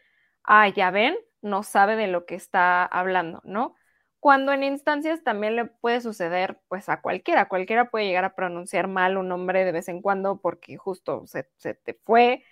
[0.45, 3.75] ay, ya ven, no sabe de lo que está hablando, ¿no?
[4.23, 8.87] Cuando en instancias también le puede suceder, pues a cualquiera, cualquiera puede llegar a pronunciar
[8.87, 11.43] mal un nombre de vez en cuando porque justo se,
[11.75, 12.45] te fue.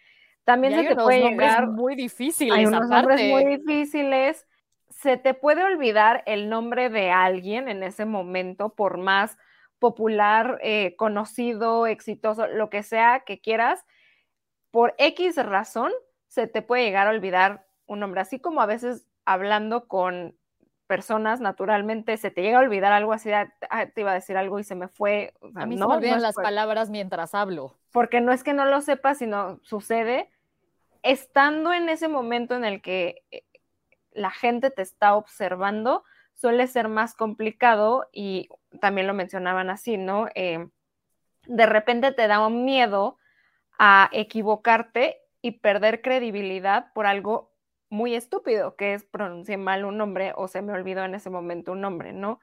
[0.42, 2.58] También se te puede llegar muy difíciles.
[2.58, 4.46] Hay unos nombres muy difíciles
[4.90, 9.38] se te puede olvidar el nombre de alguien en ese momento, por más
[9.78, 13.84] popular, eh, conocido, exitoso, lo que sea que quieras,
[14.70, 15.92] por X razón,
[16.28, 20.36] se te puede llegar a olvidar un nombre, así como a veces hablando con
[20.90, 23.46] personas, naturalmente se te llega a olvidar algo así, ah,
[23.94, 25.32] te iba a decir algo y se me fue.
[25.54, 27.76] a mí no, se me olvidan las palabras mientras hablo.
[27.92, 30.28] Porque no es que no lo sepas, sino sucede
[31.04, 33.44] estando en ese momento en el que eh,
[34.10, 36.02] la gente te está observando,
[36.34, 38.48] suele ser más complicado y
[38.80, 40.26] también lo mencionaban así, ¿no?
[40.34, 40.66] Eh,
[41.46, 43.16] de repente te da un miedo
[43.78, 47.49] a equivocarte y perder credibilidad por algo
[47.90, 51.72] muy estúpido, que es pronunciar mal un nombre o se me olvidó en ese momento
[51.72, 52.40] un nombre, ¿no?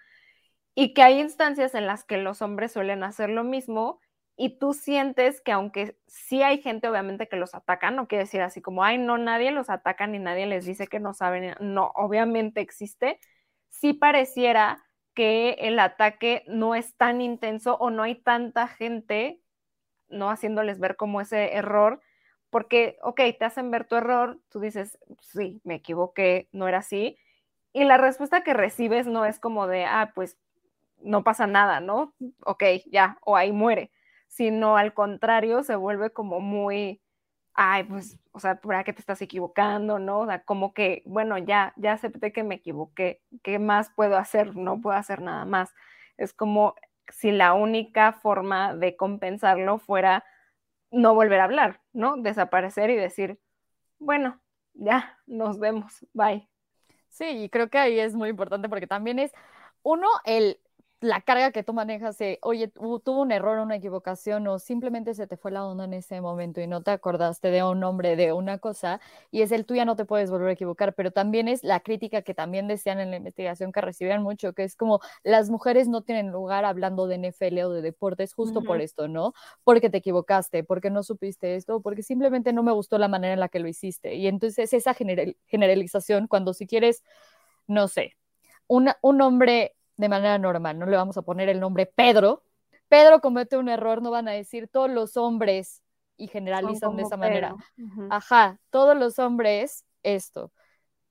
[0.75, 3.99] Y que hay instancias en las que los hombres suelen hacer lo mismo
[4.37, 8.41] y tú sientes que aunque sí hay gente obviamente que los ataca, no quiere decir
[8.41, 11.91] así como, ay, no, nadie los ataca ni nadie les dice que no saben, no,
[11.95, 13.19] obviamente existe,
[13.69, 19.41] sí pareciera que el ataque no es tan intenso o no hay tanta gente,
[20.09, 22.01] no haciéndoles ver como ese error,
[22.57, 27.19] porque, ok, te hacen ver tu error, tú dices, sí, me equivoqué, no era así,
[27.71, 30.39] y la respuesta que recibes no es como de, ah, pues
[31.03, 32.15] no pasa nada, ¿no?
[32.43, 33.91] Ok, ya, o ahí muere
[34.27, 37.01] sino al contrario, se vuelve como muy,
[37.53, 40.21] ay, pues, o sea, ¿para qué te estás equivocando, no?
[40.21, 44.55] O sea, como que, bueno, ya, ya acepté que me equivoqué, ¿qué más puedo hacer?
[44.55, 45.73] No puedo hacer nada más.
[46.17, 46.75] Es como
[47.09, 50.23] si la única forma de compensarlo fuera
[50.91, 52.17] no volver a hablar, ¿no?
[52.17, 53.39] Desaparecer y decir,
[53.99, 54.41] bueno,
[54.73, 56.47] ya, nos vemos, bye.
[57.09, 59.31] Sí, y creo que ahí es muy importante porque también es,
[59.81, 60.59] uno, el
[60.99, 65.27] la carga que tú manejas de, oye, tuvo un error, una equivocación o simplemente se
[65.27, 68.33] te fue la onda en ese momento y no te acordaste de un nombre, de
[68.33, 71.47] una cosa, y es el tú ya no te puedes volver a equivocar, pero también
[71.47, 74.99] es la crítica que también decían en la investigación que recibían mucho, que es como
[75.23, 79.33] las mujeres no tienen lugar hablando de NFL o de deportes justo por esto, ¿no?
[79.63, 83.39] Porque te equivocaste, porque no supiste esto, porque simplemente no me gustó la manera en
[83.39, 84.15] la que lo hiciste.
[84.15, 87.03] Y entonces esa generalización, cuando si quieres,
[87.67, 88.17] no sé,
[88.67, 92.43] un hombre de manera normal, no le vamos a poner el nombre Pedro.
[92.87, 95.81] Pedro comete un error, no van a decir todos los hombres
[96.15, 97.55] y generalizan de esa manera.
[98.09, 100.51] Ajá, todos los hombres esto.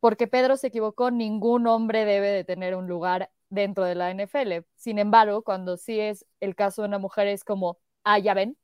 [0.01, 4.65] Porque Pedro se equivocó, ningún hombre debe de tener un lugar dentro de la NFL.
[4.77, 8.57] Sin embargo, cuando sí es el caso de una mujer, es como, ah, ya ven,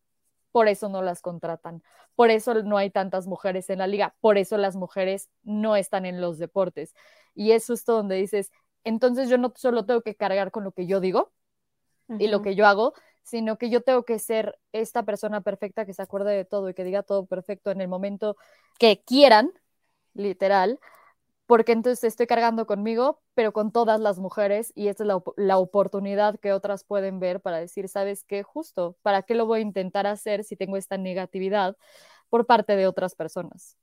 [0.53, 1.83] por eso no las contratan,
[2.15, 6.07] por eso no hay tantas mujeres en la liga, por eso las mujeres no están
[6.07, 6.95] en los deportes.
[7.35, 8.51] Y es justo donde dices,
[8.85, 11.33] entonces yo no solo tengo que cargar con lo que yo digo
[12.19, 15.95] y lo que yo hago, sino que yo tengo que ser esta persona perfecta que
[15.95, 18.37] se acuerde de todo y que diga todo perfecto en el momento
[18.79, 19.53] que quieran,
[20.15, 20.79] literal,
[21.47, 25.59] porque entonces estoy cargando conmigo, pero con todas las mujeres y esta es la, la,
[25.59, 28.43] oportunidad que otras pueden ver para decir, ¿sabes qué?
[28.43, 31.77] Justo, ¿para qué lo voy a intentar hacer si tengo esta negatividad
[32.29, 33.77] por parte de otras personas?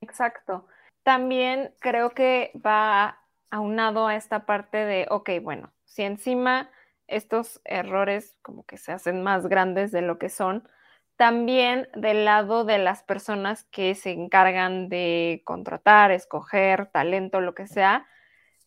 [0.00, 0.66] Exacto.
[1.02, 3.19] También creo que va
[3.50, 6.70] aunado a esta parte de, ok, bueno, si encima
[7.06, 10.68] estos errores como que se hacen más grandes de lo que son,
[11.16, 17.66] también del lado de las personas que se encargan de contratar, escoger talento, lo que
[17.66, 18.06] sea,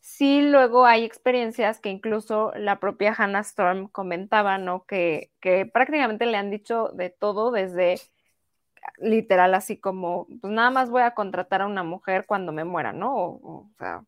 [0.00, 4.84] sí luego hay experiencias que incluso la propia Hannah Storm comentaba, ¿no?
[4.86, 7.96] Que, que prácticamente le han dicho de todo desde
[8.98, 12.92] literal así como, pues nada más voy a contratar a una mujer cuando me muera,
[12.92, 13.16] ¿no?
[13.16, 14.04] O, o sea,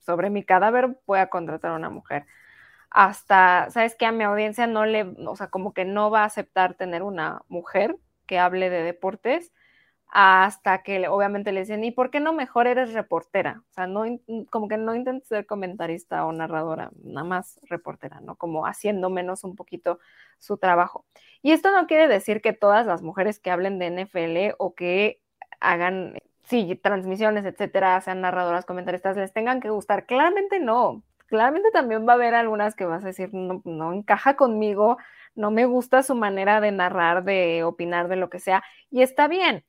[0.00, 2.26] sobre mi cadáver voy contratar a una mujer.
[2.90, 4.06] Hasta, ¿sabes qué?
[4.06, 7.42] A mi audiencia no le, o sea, como que no va a aceptar tener una
[7.48, 9.52] mujer que hable de deportes.
[10.12, 13.62] hasta que obviamente le dicen, ¿y por qué no mejor eres reportera?
[13.70, 14.04] O sea, no,
[14.50, 18.36] como que no intentes ser comentarista o narradora, nada más reportera, ¿no?
[18.36, 20.00] Como haciendo menos un poquito
[20.38, 21.04] su trabajo.
[21.42, 25.22] Y esto no quiere decir que todas las mujeres que hablen de NFL o que
[25.60, 26.14] hagan,
[26.50, 30.06] sí, transmisiones, etcétera, sean narradoras, comentaristas, les tengan que gustar.
[30.06, 31.02] Claramente no.
[31.26, 34.98] Claramente también va a haber algunas que vas a decir, no, no encaja conmigo,
[35.34, 38.62] no me gusta su manera de narrar, de opinar, de lo que sea.
[38.90, 39.64] Y está bien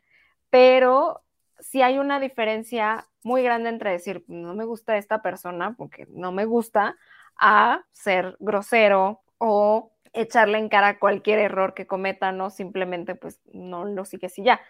[0.51, 1.23] pero
[1.59, 6.31] sí hay una diferencia muy grande entre decir, no me gusta esta persona porque no
[6.31, 6.97] me gusta,
[7.37, 13.85] a ser grosero o echarle en cara cualquier error que cometa, no simplemente pues no
[13.85, 14.61] lo sigues y ya.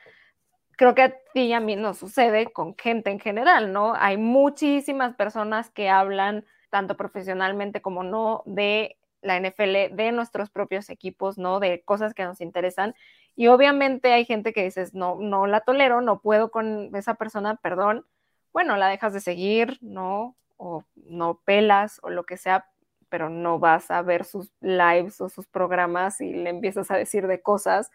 [0.82, 3.94] Creo que a ti y a mí nos sucede con gente en general, ¿no?
[3.94, 10.90] Hay muchísimas personas que hablan tanto profesionalmente como no de la NFL, de nuestros propios
[10.90, 11.60] equipos, ¿no?
[11.60, 12.96] De cosas que nos interesan
[13.36, 17.58] y obviamente hay gente que dices, no, no la tolero, no puedo con esa persona,
[17.58, 18.08] perdón.
[18.52, 20.36] Bueno, la dejas de seguir, ¿no?
[20.58, 22.66] O no pelas o lo que sea,
[23.08, 27.28] pero no vas a ver sus lives o sus programas y le empiezas a decir
[27.28, 27.92] de cosas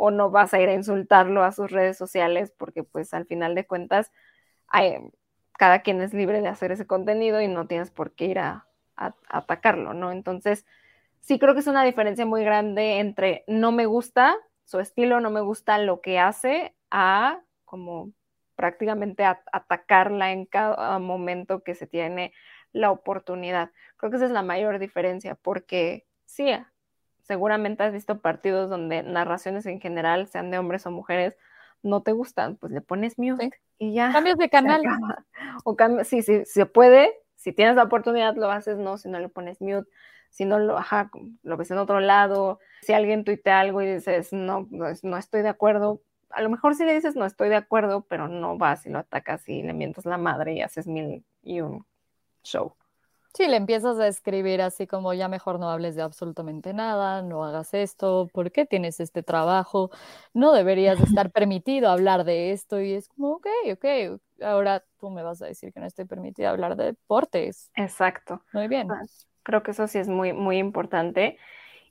[0.00, 3.56] o no vas a ir a insultarlo a sus redes sociales porque pues al final
[3.56, 4.12] de cuentas
[5.58, 8.66] cada quien es libre de hacer ese contenido y no tienes por qué ir a
[8.94, 10.12] atacarlo, ¿no?
[10.12, 10.66] Entonces,
[11.20, 15.30] sí creo que es una diferencia muy grande entre no me gusta su estilo, no
[15.30, 18.12] me gusta lo que hace, a como
[18.54, 22.32] prácticamente atacarla en cada momento que se tiene
[22.72, 23.72] la oportunidad.
[23.96, 26.50] Creo que esa es la mayor diferencia, porque sí,
[27.28, 31.36] seguramente has visto partidos donde narraciones en general, sean de hombres o mujeres,
[31.82, 34.10] no te gustan, pues le pones mute y ya.
[34.10, 34.82] Cambios de canal.
[35.64, 39.28] O sí, sí, se puede, si tienes la oportunidad lo haces, no, si no le
[39.28, 39.88] pones mute
[40.30, 41.10] si no lo, ajá,
[41.42, 45.48] lo ves en otro lado, si alguien tuitea algo y dices, no, no, estoy de
[45.48, 48.90] acuerdo, a lo mejor si le dices no estoy de acuerdo, pero no vas y
[48.90, 51.86] lo atacas y le mientas la madre y haces mil y un
[52.42, 52.74] show.
[53.38, 57.44] Sí, le empiezas a escribir así como ya mejor no hables de absolutamente nada, no
[57.44, 59.92] hagas esto, ¿por qué tienes este trabajo?
[60.34, 65.22] No deberías estar permitido hablar de esto y es como, ok, ok, ahora tú me
[65.22, 67.70] vas a decir que no estoy permitida hablar de deportes.
[67.76, 68.42] Exacto.
[68.52, 68.88] Muy bien.
[69.44, 71.38] Creo que eso sí es muy, muy importante.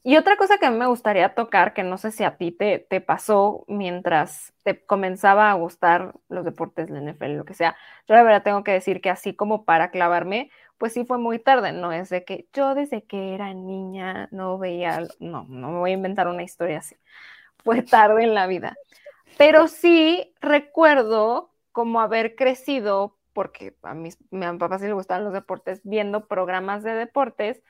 [0.03, 2.51] Y otra cosa que a mí me gustaría tocar, que no sé si a ti
[2.53, 7.75] te, te pasó mientras te comenzaba a gustar los deportes, la NFL, lo que sea,
[8.07, 11.39] yo la verdad tengo que decir que así como para clavarme, pues sí fue muy
[11.39, 15.79] tarde, no es de que yo desde que era niña no veía, no, no me
[15.79, 16.95] voy a inventar una historia así,
[17.63, 18.75] fue tarde en la vida.
[19.37, 25.33] Pero sí recuerdo como haber crecido porque a, mis, a mi sí le gustaban los
[25.33, 27.61] deportes, viendo programas de deportes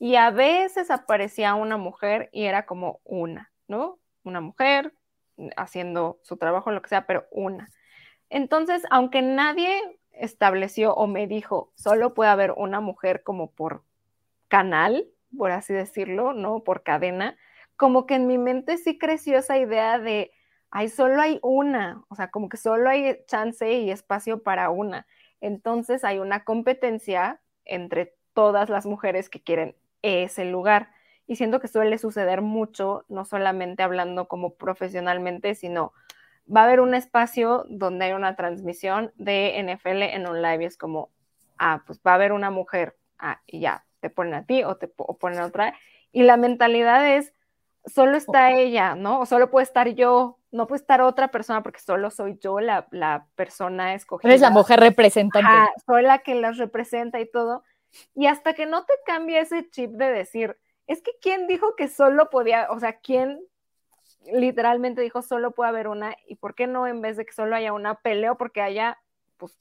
[0.00, 4.00] y a veces aparecía una mujer y era como una, ¿no?
[4.24, 4.92] Una mujer
[5.56, 7.70] haciendo su trabajo, lo que sea, pero una.
[8.28, 9.80] Entonces, aunque nadie
[10.18, 13.82] estableció o me dijo, solo puede haber una mujer como por
[14.48, 16.64] canal, por así decirlo, ¿no?
[16.64, 17.36] Por cadena,
[17.76, 20.32] como que en mi mente sí creció esa idea de
[20.70, 25.06] hay solo hay una, o sea, como que solo hay chance y espacio para una.
[25.40, 30.90] Entonces hay una competencia entre todas las mujeres que quieren ese lugar.
[31.28, 35.92] Y siento que suele suceder mucho, no solamente hablando como profesionalmente, sino
[36.54, 40.66] va a haber un espacio donde hay una transmisión de NFL en un live y
[40.66, 41.10] es como,
[41.58, 44.76] ah, pues va a haber una mujer, ah, y ya, te ponen a ti o
[44.76, 45.74] te ponen a otra.
[46.12, 47.32] Y la mentalidad es,
[47.86, 49.20] solo está ella, ¿no?
[49.20, 52.86] O solo puede estar yo, no puede estar otra persona porque solo soy yo la,
[52.90, 54.28] la persona escogida.
[54.28, 55.48] Eres la mujer representante.
[55.86, 57.64] soy la que las representa y todo.
[58.14, 61.88] Y hasta que no te cambie ese chip de decir, es que quién dijo que
[61.88, 63.40] solo podía, o sea, quién
[64.32, 67.56] literalmente dijo solo puede haber una y por qué no en vez de que solo
[67.56, 68.98] haya una peleo porque haya
[69.36, 69.58] pues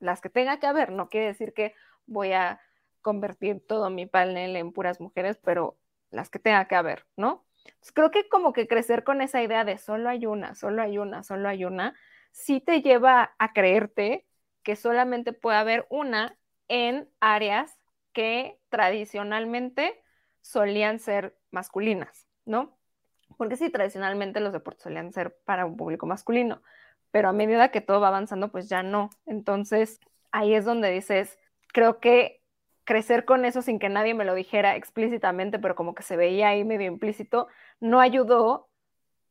[0.00, 1.74] las que tenga que haber, no quiere decir que
[2.06, 2.60] voy a
[3.02, 5.76] convertir todo mi panel en puras mujeres, pero
[6.10, 7.44] las que tenga que haber, ¿no?
[7.92, 11.22] creo que como que crecer con esa idea de solo hay una, solo hay una,
[11.22, 11.94] solo hay una,
[12.30, 14.26] sí te lleva a creerte
[14.62, 16.36] que solamente puede haber una
[16.68, 17.78] en áreas
[18.12, 20.02] que tradicionalmente
[20.40, 22.76] solían ser masculinas, ¿no?
[23.36, 26.62] Porque sí, tradicionalmente los deportes solían ser para un público masculino,
[27.10, 29.10] pero a medida que todo va avanzando, pues ya no.
[29.26, 30.00] Entonces,
[30.32, 31.38] ahí es donde dices,
[31.72, 32.42] creo que
[32.84, 36.48] crecer con eso sin que nadie me lo dijera explícitamente, pero como que se veía
[36.48, 37.48] ahí medio implícito,
[37.80, 38.68] no ayudó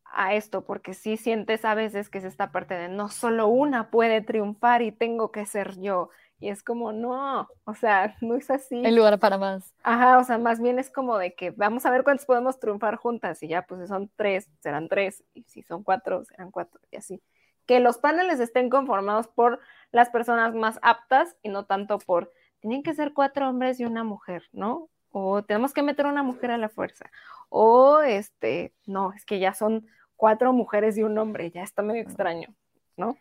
[0.06, 3.90] a esto, porque sí sientes a veces que es esta parte de no solo una
[3.90, 6.10] puede triunfar y tengo que ser yo.
[6.44, 8.86] Y es como, no, o sea, no es así.
[8.86, 9.74] Hay lugar para más.
[9.82, 12.98] Ajá, o sea, más bien es como de que vamos a ver cuántos podemos triunfar
[12.98, 16.82] juntas y ya, pues si son tres, serán tres, y si son cuatro, serán cuatro,
[16.92, 17.22] y así.
[17.66, 19.62] que los paneles estén conformados por
[19.94, 24.04] las personas más aptas y no tanto por, tienen que ser cuatro hombres y una
[24.04, 24.90] mujer, ¿no?
[25.12, 27.06] O tenemos que meter una mujer a la fuerza.
[27.48, 29.88] O este, no, es que ya son
[30.18, 32.54] cuatro mujeres y un hombre, ya está medio extraño,
[32.98, 33.18] ¿no?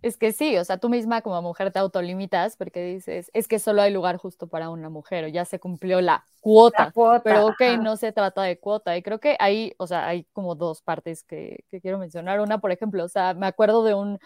[0.00, 3.58] Es que sí, o sea, tú misma como mujer te autolimitas porque dices, es que
[3.58, 6.92] solo hay lugar justo para una mujer, o ya se cumplió la cuota,
[7.24, 8.96] pero ok, no se trata de cuota.
[8.96, 12.40] Y creo que hay, o sea, hay como dos partes que, que quiero mencionar.
[12.40, 14.18] Una, por ejemplo, o sea, me acuerdo de un,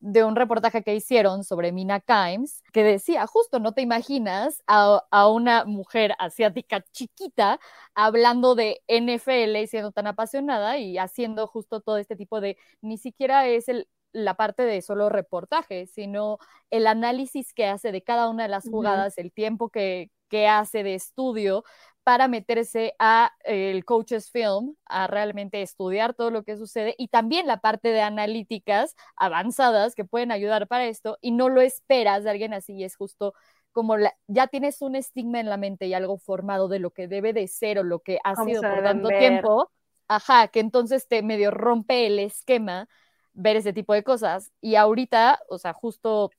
[0.00, 5.04] de un reportaje que hicieron sobre Mina Kimes, que decía, justo no te imaginas a,
[5.12, 7.60] a, una mujer asiática chiquita
[7.94, 12.98] hablando de NFL y siendo tan apasionada y haciendo justo todo este tipo de, ni
[12.98, 16.38] siquiera es el, la parte de solo reportaje, sino
[16.70, 20.82] el análisis que hace de cada una de las jugadas, el tiempo que, que hace
[20.82, 21.64] de estudio
[22.04, 27.46] para meterse a el coach's film, a realmente estudiar todo lo que sucede y también
[27.46, 32.30] la parte de analíticas avanzadas que pueden ayudar para esto y no lo esperas de
[32.30, 33.34] alguien así y es justo
[33.70, 37.08] como la, ya tienes un estigma en la mente y algo formado de lo que
[37.08, 39.18] debe de ser o lo que ha sido por tanto ver.
[39.18, 39.70] tiempo,
[40.08, 42.88] ajá, que entonces te medio rompe el esquema
[43.34, 44.52] ver ese tipo de cosas.
[44.60, 46.30] Y ahorita, o sea, justo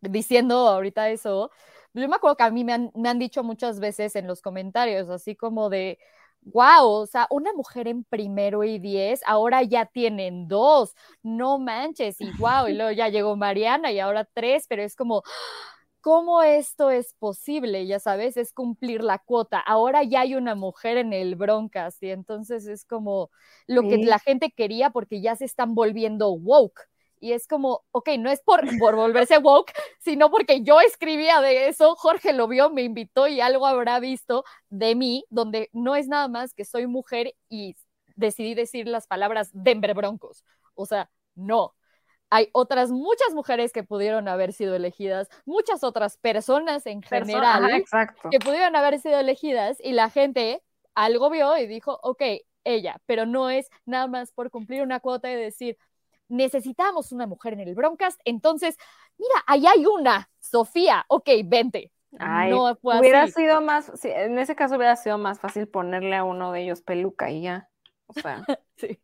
[0.00, 1.50] diciendo ahorita eso,
[1.94, 4.42] yo me acuerdo que a mí me han, me han dicho muchas veces en los
[4.42, 5.98] comentarios, así como de,
[6.42, 12.20] wow, o sea, una mujer en primero y diez, ahora ya tienen dos, no manches,
[12.20, 15.22] y wow, y luego ya llegó Mariana y ahora tres, pero es como,
[16.00, 17.86] ¿cómo esto es posible?
[17.86, 19.58] Ya sabes, es cumplir la cuota.
[19.60, 23.30] Ahora ya hay una mujer en el Broncas y entonces es como
[23.66, 26.80] lo que la gente quería porque ya se están volviendo woke.
[27.22, 31.68] Y es como, ok, no es por, por volverse woke, sino porque yo escribía de
[31.68, 36.08] eso, Jorge lo vio, me invitó y algo habrá visto de mí, donde no es
[36.08, 37.76] nada más que soy mujer y
[38.16, 40.44] decidí decir las palabras Denver Broncos.
[40.74, 41.74] O sea, no,
[42.30, 47.84] hay otras muchas mujeres que pudieron haber sido elegidas, muchas otras personas en general
[48.30, 50.62] que pudieron haber sido elegidas y la gente
[50.94, 52.22] algo vio y dijo, ok,
[52.62, 55.76] ella, pero no es nada más por cumplir una cuota y decir,
[56.28, 58.76] necesitamos una mujer en el Broncast, entonces,
[59.18, 61.92] mira, ahí hay una, Sofía, ok, vente.
[62.18, 63.32] Ay, no fue hubiera así.
[63.32, 66.82] sido más, sí, en ese caso hubiera sido más fácil ponerle a uno de ellos
[66.82, 67.68] peluca y ya,
[68.06, 68.44] o sea.
[68.76, 69.00] sí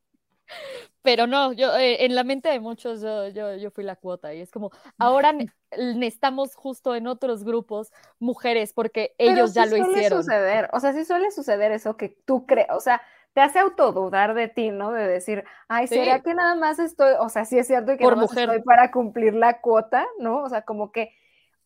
[1.03, 4.35] pero no, yo eh, en la mente de muchos yo, yo, yo, fui la cuota
[4.35, 5.33] y es como, ahora
[5.79, 10.23] necesitamos justo en otros grupos mujeres porque ellos Pero ya sí lo suele hicieron.
[10.23, 13.03] suceder, o sea, sí suele suceder eso que tú crees, o sea,
[13.35, 14.93] te hace autodudar de ti, ¿no?
[14.93, 16.23] De decir, ay, ¿será Sí.
[16.23, 18.49] que nada más estoy, o sea, sí es cierto que Por nada más mujer.
[18.51, 20.43] estoy para cumplir la cuota, ¿no?
[20.43, 21.13] O sea, como que,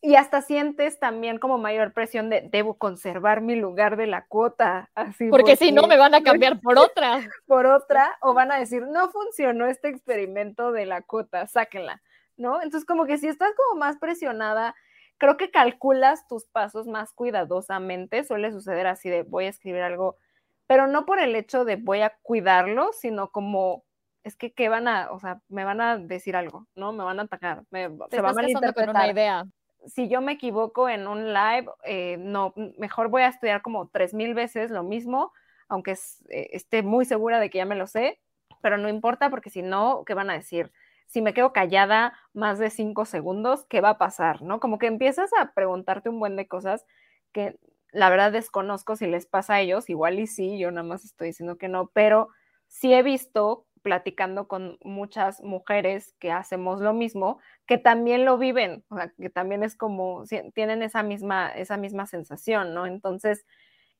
[0.03, 4.89] y hasta sientes también como mayor presión de, debo conservar mi lugar de la cuota,
[4.95, 5.29] así.
[5.29, 7.21] Porque si no me van a cambiar por otra.
[7.45, 12.01] por otra, o van a decir, no funcionó este experimento de la cuota, sáquenla,
[12.35, 12.63] ¿no?
[12.63, 14.75] Entonces, como que si estás como más presionada,
[15.19, 20.17] creo que calculas tus pasos más cuidadosamente, suele suceder así de voy a escribir algo,
[20.65, 23.83] pero no por el hecho de voy a cuidarlo, sino como
[24.23, 26.91] es que qué van a, o sea, me van a decir algo, ¿no?
[26.91, 29.45] Me van a atacar, me, se va a una malinterpretar idea.
[29.85, 34.13] Si yo me equivoco en un live, eh, no, mejor voy a estudiar como tres
[34.13, 35.31] mil veces lo mismo,
[35.67, 38.19] aunque es, eh, esté muy segura de que ya me lo sé,
[38.61, 40.71] pero no importa porque si no, ¿qué van a decir?
[41.07, 44.41] Si me quedo callada más de cinco segundos, ¿qué va a pasar?
[44.41, 44.59] ¿No?
[44.59, 46.85] Como que empiezas a preguntarte un buen de cosas
[47.33, 47.57] que
[47.91, 51.27] la verdad desconozco si les pasa a ellos, igual y sí, yo nada más estoy
[51.27, 52.29] diciendo que no, pero
[52.67, 58.83] sí he visto platicando con muchas mujeres que hacemos lo mismo, que también lo viven,
[58.89, 60.23] o sea, que también es como,
[60.53, 62.85] tienen esa misma, esa misma sensación, ¿no?
[62.85, 63.45] Entonces,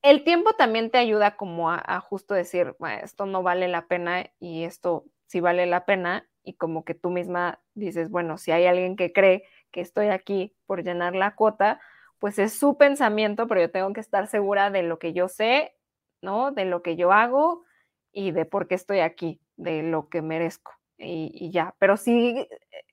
[0.02, 4.26] el tiempo también te ayuda como a, a justo decir, esto no vale la pena
[4.40, 8.66] y esto sí vale la pena, y como que tú misma dices, bueno, si hay
[8.66, 11.80] alguien que cree que estoy aquí por llenar la cuota,
[12.18, 15.76] pues es su pensamiento, pero yo tengo que estar segura de lo que yo sé,
[16.20, 16.52] ¿no?
[16.52, 17.64] De lo que yo hago
[18.12, 21.74] y de por qué estoy aquí, de lo que merezco y, ya.
[21.78, 22.48] Pero sí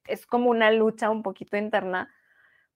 [0.05, 2.13] es como una lucha un poquito interna,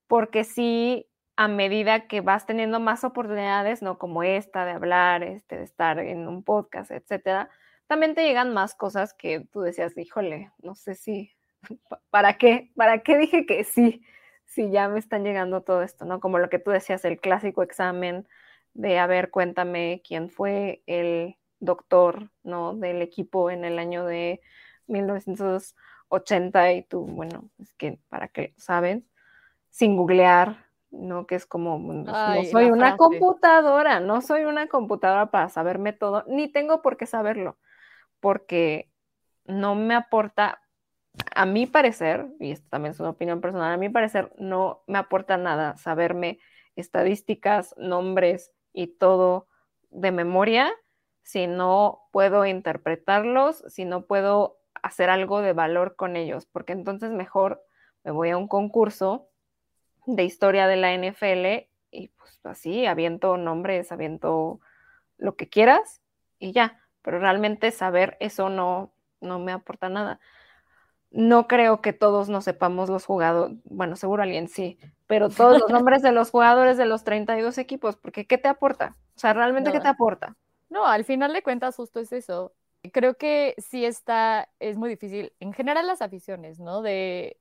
[0.07, 3.97] porque sí, a medida que vas teniendo más oportunidades, ¿no?
[3.97, 7.49] Como esta de hablar, este, de estar en un podcast, etcétera,
[7.87, 11.31] también te llegan más cosas que tú decías, híjole, no sé si,
[12.09, 12.71] ¿para qué?
[12.75, 14.03] ¿Para qué dije que sí?
[14.45, 16.19] Si ya me están llegando todo esto, ¿no?
[16.19, 18.27] Como lo que tú decías, el clásico examen
[18.73, 22.73] de, a ver, cuéntame quién fue el doctor, ¿no?
[22.75, 24.41] Del equipo en el año de
[24.87, 29.07] 1980 y tú, bueno, es que para que saben,
[29.69, 31.25] sin googlear, ¿no?
[31.25, 31.75] Que es como,
[32.07, 32.97] Ay, no soy una frase.
[32.97, 37.57] computadora, no soy una computadora para saberme todo, ni tengo por qué saberlo,
[38.19, 38.91] porque
[39.45, 40.61] no me aporta
[41.35, 44.97] a mi parecer, y esto también es una opinión personal, a mi parecer no me
[44.97, 46.39] aporta nada saberme
[46.75, 49.47] estadísticas, nombres y todo
[49.91, 50.73] de memoria
[51.23, 57.11] si no puedo interpretarlos, si no puedo hacer algo de valor con ellos, porque entonces
[57.11, 57.63] mejor
[58.03, 59.29] me voy a un concurso
[60.05, 64.59] de historia de la NFL y pues así aviento nombres, aviento
[65.17, 66.01] lo que quieras
[66.39, 70.19] y ya, pero realmente saber eso no, no me aporta nada.
[71.11, 75.69] No creo que todos nos sepamos los jugadores, bueno, seguro alguien sí, pero todos los
[75.69, 78.95] nombres de los jugadores de los 32 equipos, porque ¿qué te aporta?
[79.15, 80.35] O sea, realmente ¿qué te aporta?
[80.69, 82.53] No, al final de cuentas justo es eso.
[82.91, 86.81] Creo que sí está, es muy difícil, en general las aficiones, ¿no?
[86.81, 87.39] De,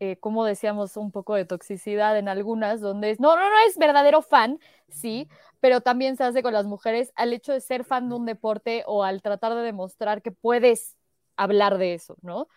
[0.00, 3.78] eh, como decíamos, un poco de toxicidad en algunas, donde es, no, no, no es
[3.78, 4.58] verdadero fan,
[4.88, 5.28] sí,
[5.60, 8.82] pero también se hace con las mujeres al hecho de ser fan de un deporte
[8.86, 10.96] o al tratar de demostrar que puedes
[11.36, 12.48] hablar de eso, ¿no?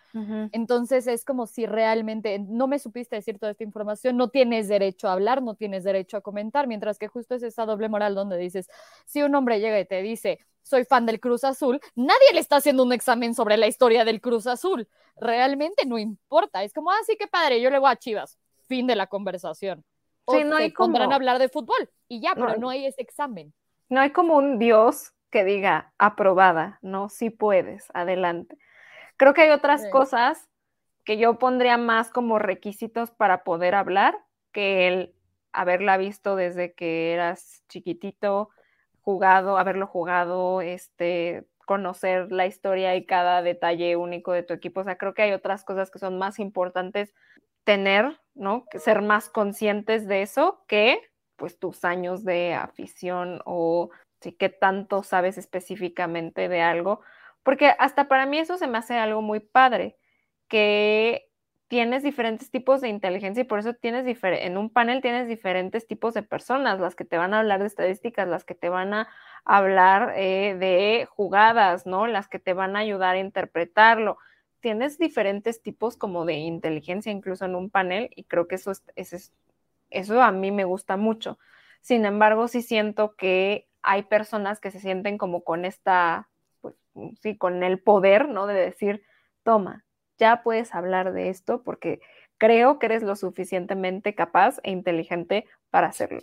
[0.51, 5.09] Entonces es como si realmente no me supiste decir toda esta información, no tienes derecho
[5.09, 8.38] a hablar, no tienes derecho a comentar, mientras que justo es esa doble moral donde
[8.38, 8.69] dices,
[9.05, 12.57] si un hombre llega y te dice, soy fan del Cruz Azul, nadie le está
[12.57, 16.99] haciendo un examen sobre la historia del Cruz Azul, realmente no importa, es como, ah,
[17.05, 19.84] sí, qué padre, yo le voy a Chivas, fin de la conversación.
[20.26, 20.97] O sí, no hay como...
[20.97, 23.53] a hablar de fútbol y ya, pero no hay ese examen.
[23.89, 28.57] No hay como un Dios que diga aprobada, no, sí puedes, adelante.
[29.18, 30.49] Creo que hay otras cosas
[31.03, 34.18] que yo pondría más como requisitos para poder hablar
[34.51, 35.16] que el
[35.53, 38.49] haberla visto desde que eras chiquitito,
[39.01, 44.82] jugado, haberlo jugado, este, conocer la historia y cada detalle único de tu equipo.
[44.82, 47.13] O sea, creo que hay otras cosas que son más importantes
[47.63, 48.66] tener, ¿no?
[48.78, 50.99] Ser más conscientes de eso que
[51.36, 53.89] pues tus años de afición o
[54.22, 57.01] sí que tanto sabes específicamente de algo,
[57.45, 59.95] porque hasta para mí eso se me hace algo muy padre,
[60.47, 61.29] que
[61.67, 66.15] tienes diferentes tipos de inteligencia y por eso tienes en un panel tienes diferentes tipos
[66.15, 69.07] de personas, las que te van a hablar de estadísticas, las que te van a
[69.43, 72.07] hablar eh, de jugadas, ¿no?
[72.07, 74.17] Las que te van a ayudar a interpretarlo.
[74.59, 79.33] Tienes diferentes tipos como de inteligencia incluso en un panel y creo que eso, es,
[79.91, 81.37] eso a mí me gusta mucho.
[81.81, 86.27] Sin embargo, sí siento que hay personas que se sienten como con esta
[87.21, 88.47] sí, con el poder, ¿no?
[88.47, 89.03] De decir,
[89.43, 89.85] toma,
[90.17, 91.99] ya puedes hablar de esto porque
[92.37, 96.21] creo que eres lo suficientemente capaz e inteligente para hacerlo.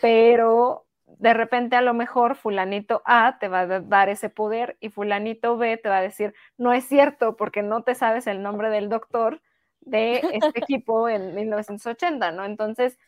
[0.00, 4.90] Pero de repente a lo mejor fulanito A te va a dar ese poder y
[4.90, 8.70] fulanito B te va a decir, no es cierto porque no te sabes el nombre
[8.70, 9.40] del doctor
[9.80, 12.44] de este equipo en 1980, ¿no?
[12.44, 12.98] Entonces,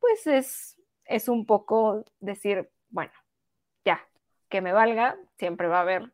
[0.00, 3.12] pues es, es un poco decir, bueno,
[3.84, 4.00] ya,
[4.48, 6.12] que me valga, siempre va a haber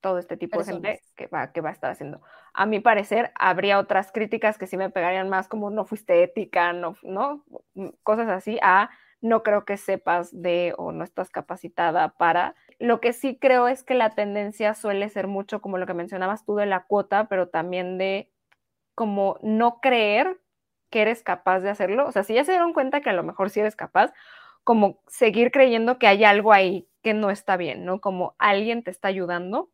[0.00, 2.20] todo este tipo de gente que va, que va a estar haciendo.
[2.54, 6.72] A mi parecer, habría otras críticas que sí me pegarían más como no fuiste ética,
[6.72, 7.44] no, ¿no?
[7.74, 8.90] Mm, cosas así, a
[9.20, 12.54] no creo que sepas de o no estás capacitada para.
[12.78, 16.44] Lo que sí creo es que la tendencia suele ser mucho como lo que mencionabas
[16.44, 18.30] tú de la cuota, pero también de
[18.94, 20.40] como no creer
[20.90, 22.06] que eres capaz de hacerlo.
[22.06, 24.12] O sea, si ya se dieron cuenta que a lo mejor sí eres capaz,
[24.64, 28.00] como seguir creyendo que hay algo ahí que no está bien, ¿no?
[28.00, 29.70] Como alguien te está ayudando.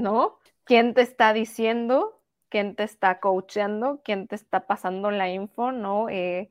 [0.00, 0.38] ¿No?
[0.64, 2.20] ¿Quién te está diciendo?
[2.48, 4.00] ¿Quién te está coachando?
[4.04, 5.72] ¿Quién te está pasando la info?
[5.72, 6.08] ¿No?
[6.08, 6.50] Eh,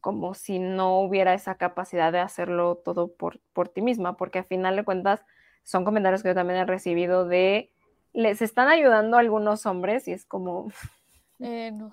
[0.00, 4.44] como si no hubiera esa capacidad de hacerlo todo por, por ti misma, porque al
[4.44, 5.20] final de cuentas
[5.64, 7.72] son comentarios que yo también he recibido de,
[8.12, 10.68] les están ayudando algunos hombres y es como,
[11.40, 11.92] eh, no.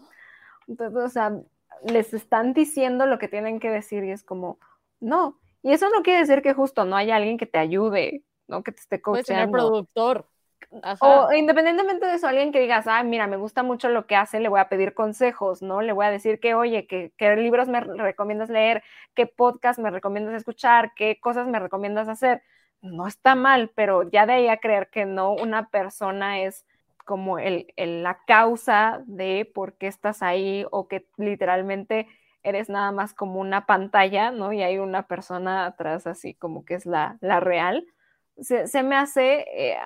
[0.67, 1.41] Entonces, o sea,
[1.83, 4.59] les están diciendo lo que tienen que decir y es como,
[4.99, 5.39] no.
[5.63, 8.63] Y eso no quiere decir que justo no haya alguien que te ayude, ¿no?
[8.63, 9.25] Que te esté coachando.
[9.25, 10.27] Puede ser productor.
[10.99, 14.39] O independientemente de eso, alguien que digas, ah, mira, me gusta mucho lo que hace,
[14.39, 15.81] le voy a pedir consejos, ¿no?
[15.81, 18.83] Le voy a decir que, oye, qué libros me recomiendas leer,
[19.13, 22.43] qué podcast me recomiendas escuchar, qué cosas me recomiendas hacer.
[22.81, 26.65] No está mal, pero ya de ahí a creer que no una persona es
[27.05, 32.07] como el, la causa de por qué estás ahí o que literalmente
[32.43, 34.51] eres nada más como una pantalla, ¿no?
[34.51, 37.85] Y hay una persona atrás así como que es la, la real.
[38.39, 39.77] Se, se me hace eh,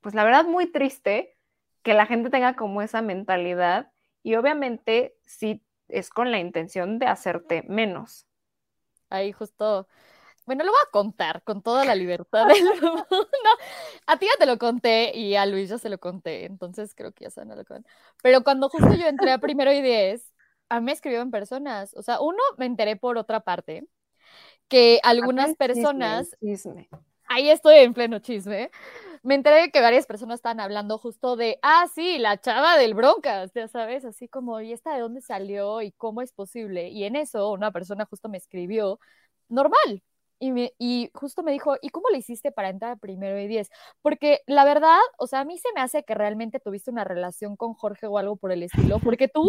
[0.00, 1.36] pues la verdad muy triste
[1.82, 7.06] que la gente tenga como esa mentalidad y obviamente sí es con la intención de
[7.06, 8.26] hacerte menos.
[9.10, 9.86] Ahí justo,
[10.46, 13.06] bueno, lo voy a contar con toda la libertad del mundo.
[14.06, 17.12] A ti ya te lo conté y a Luis ya se lo conté, entonces creo
[17.12, 17.88] que ya saben lo conté.
[18.22, 20.32] Pero cuando justo yo entré a primero y diez,
[20.68, 23.86] a mí me escribieron personas, o sea, uno me enteré por otra parte,
[24.68, 26.88] que algunas personas, chisme.
[27.26, 28.70] ahí estoy en pleno chisme,
[29.24, 33.52] me enteré que varias personas estaban hablando justo de, ah, sí, la chava del Broncas,
[33.54, 36.88] ya sabes, así como, ¿y esta de dónde salió y cómo es posible?
[36.90, 39.00] Y en eso una persona justo me escribió,
[39.48, 40.02] normal,
[40.38, 43.70] y, justo me dijo, ¿y cómo le hiciste para entrar primero y diez?
[44.02, 47.56] Porque la verdad, o sea, a mí se me hace que realmente tuviste una relación
[47.56, 49.48] con Jorge o algo por el estilo, porque tú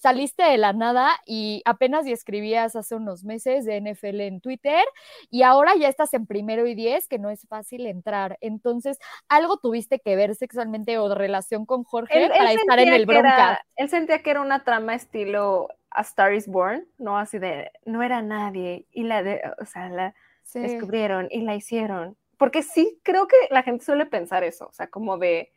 [0.00, 4.84] saliste de la nada y apenas y escribías hace unos meses de NFL en Twitter
[5.30, 8.38] y ahora ya estás en primero y diez, que no es fácil entrar.
[8.40, 13.06] Entonces, algo tuviste que ver sexualmente o de relación con Jorge para estar en el
[13.06, 13.64] bronca.
[13.76, 18.02] Él sentía que era una trama estilo A Star is Born, no así de, no
[18.02, 20.14] era nadie, y la de, o sea, la
[20.52, 22.16] descubrieron y la hicieron.
[22.36, 25.52] Porque sí creo que la gente suele pensar eso, o sea, como de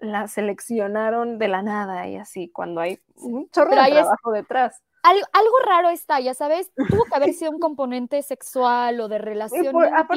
[0.00, 4.82] la seleccionaron de la nada y así, cuando hay un chorro de trabajo detrás.
[5.04, 9.18] Algo, algo, raro está, ya sabes, tuvo que haber sido un componente sexual o de
[9.18, 10.08] relación íntima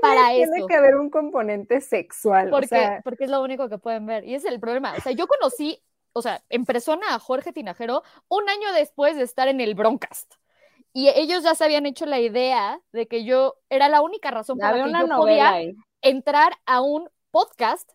[0.00, 2.48] para tiene que haber un componente sexual.
[2.48, 4.24] Porque, porque es lo único que pueden ver.
[4.24, 4.94] Y es el problema.
[4.96, 5.82] O sea, yo conocí,
[6.14, 10.36] o sea, en persona a Jorge Tinajero un año después de estar en el Broncast
[10.98, 14.58] y ellos ya se habían hecho la idea de que yo era la única razón
[14.58, 15.60] por la que yo podía
[16.02, 17.88] entrar a un podcast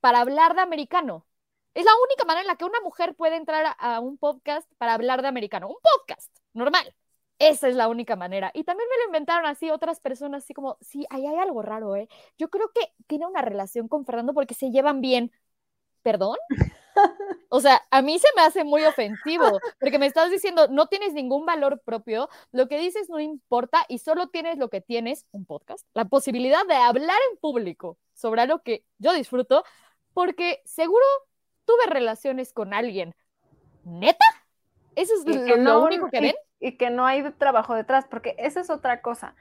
[0.00, 1.26] para hablar de americano.
[1.72, 4.92] Es la única manera en la que una mujer puede entrar a, un podcast para
[4.92, 5.68] hablar de americano.
[5.68, 6.94] Un podcast, normal.
[7.38, 8.50] Esa es la única manera.
[8.52, 11.96] Y también me lo inventaron así otras personas, así como, sí, ahí hay algo raro,
[11.96, 12.08] ¿eh?
[12.36, 15.32] Yo creo que tiene una relación con Fernando porque se llevan bien.
[16.02, 16.36] ¿Perdón?
[17.52, 21.12] O sea, a mí se me hace muy ofensivo, porque me estás diciendo, no tienes
[21.12, 25.44] ningún valor propio, lo que dices no importa y solo tienes lo que tienes, un
[25.46, 29.64] podcast, la posibilidad de hablar en público sobre algo que yo disfruto,
[30.14, 31.04] porque seguro
[31.64, 33.14] tuve relaciones con alguien.
[33.84, 34.24] ¿Neta?
[34.94, 36.34] ¿Eso es lo, único que ven?
[36.60, 39.34] Y que no hay trabajo detrás, porque esa es otra cosa.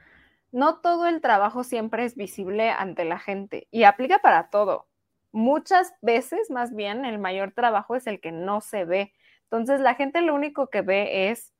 [0.51, 4.88] No todo el trabajo siempre es visible ante la gente y aplica para todo
[5.31, 9.13] muchas veces más bien el mayor trabajo es el que no se ve.
[9.43, 11.53] Entonces la gente lo único que ve es,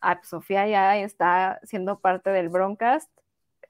[0.00, 3.10] ah, pues, Sofía ya está siendo parte del broadcast,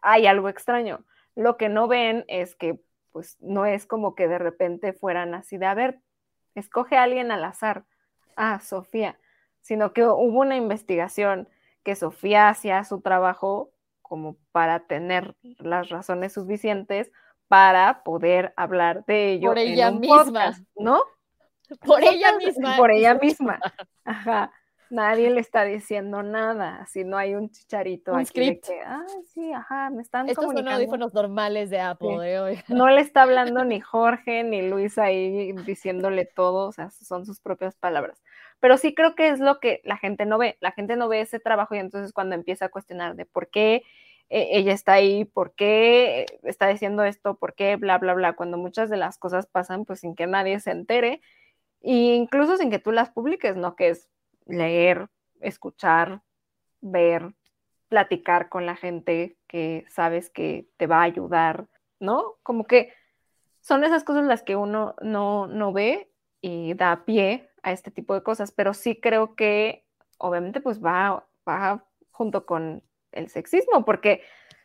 [0.01, 1.05] hay algo extraño.
[1.35, 2.81] Lo que no ven es que
[3.13, 6.01] pues no es como que de repente fueran así de, a ver,
[6.57, 7.85] escoge a alguien al azar,
[8.37, 9.19] ah, Sofía,
[9.61, 11.49] sino que hubo una investigación
[11.85, 13.71] que Sofía hacía su trabajo
[14.03, 17.13] como para tener las razones suficientes
[17.55, 19.51] para poder hablar de ello.
[19.51, 20.57] Por ella misma.
[20.75, 21.01] ¿No?
[21.87, 22.77] Por ella misma.
[22.77, 23.61] Por ella misma.
[24.05, 24.53] Ajá.
[24.91, 28.67] Nadie le está diciendo nada, si no hay un chicharito un script.
[28.85, 32.59] ah, sí, ajá, me están Estos son audífonos normales de Apple de hoy.
[32.69, 37.41] No le está hablando ni Jorge ni Luis ahí diciéndole todo, o sea, son sus
[37.41, 38.21] propias palabras.
[38.61, 40.59] Pero sí creo que es lo que la gente no ve.
[40.61, 43.83] La gente no ve ese trabajo y entonces cuando empieza a cuestionar de por qué
[44.29, 48.59] e, ella está ahí, por qué está diciendo esto, por qué, bla, bla, bla, cuando
[48.59, 51.20] muchas de las cosas pasan pues sin que nadie se entere
[51.83, 53.77] e incluso sin que tú las publiques, ¿no?
[53.77, 54.09] Que es
[54.47, 55.09] leer,
[55.41, 56.22] escuchar,
[56.81, 57.35] ver,
[57.89, 61.68] platicar con la gente que sabes que te va a ayudar,
[62.01, 62.37] ¿no?
[62.43, 62.93] Como que
[63.61, 66.11] son esas cosas las que uno no, no ve
[66.41, 69.87] y da pie a este tipo de cosas, pero sí creo que
[70.18, 72.83] obviamente pues va, va junto con
[73.15, 74.23] el sexismo, porque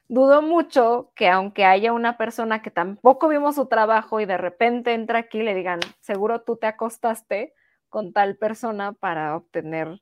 [0.08, 4.94] dudo mucho que aunque haya una persona que tampoco vimos su trabajo y de repente
[4.94, 7.54] entra aquí y le digan, seguro tú te acostaste
[7.90, 10.02] con tal persona para obtener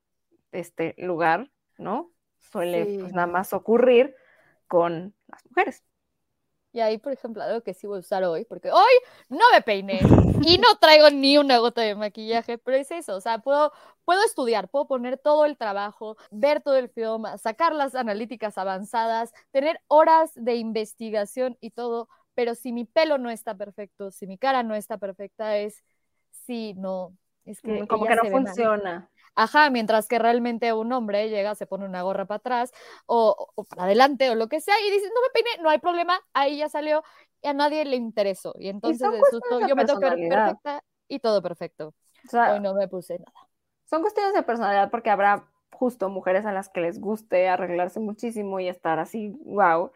[0.52, 2.12] este lugar, ¿no?
[2.40, 4.16] Suele pues, nada más ocurrir
[4.68, 5.84] con las mujeres.
[6.74, 8.94] Y ahí, por ejemplo, algo que sí voy a usar hoy, porque hoy
[9.30, 10.00] no me peiné
[10.44, 13.72] y no traigo ni una gota de maquillaje, pero es eso, o sea, puedo,
[14.06, 19.34] puedo estudiar, puedo poner todo el trabajo, ver todo el film, sacar las analíticas avanzadas,
[19.52, 24.38] tener horas de investigación y todo, pero si mi pelo no está perfecto, si mi
[24.38, 25.84] cara no está perfecta, es,
[26.32, 27.84] sí, no, es que...
[27.84, 29.10] Mm, como que no funciona.
[29.38, 32.72] Ajá, mientras que realmente un hombre llega, se pone una gorra para atrás
[33.06, 36.20] o, para adelante o lo que sea y dice, no me peiné, no hay problema,
[36.34, 37.04] ahí ya salió
[37.44, 38.56] y a nadie le interesó.
[38.58, 39.08] Y entonces
[39.68, 41.94] yo me toco perfecta y todo perfecto.
[42.34, 43.48] Hoy no me puse nada.
[43.86, 48.60] Son cuestiones de personalidad porque habrá justo mujeres a las que les guste arreglarse muchísimo
[48.60, 49.92] y estar así, wow.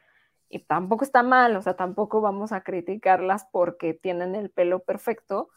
[0.50, 5.50] Y tampoco está mal, o sea, tampoco vamos a criticarlas porque tienen el pelo perfecto,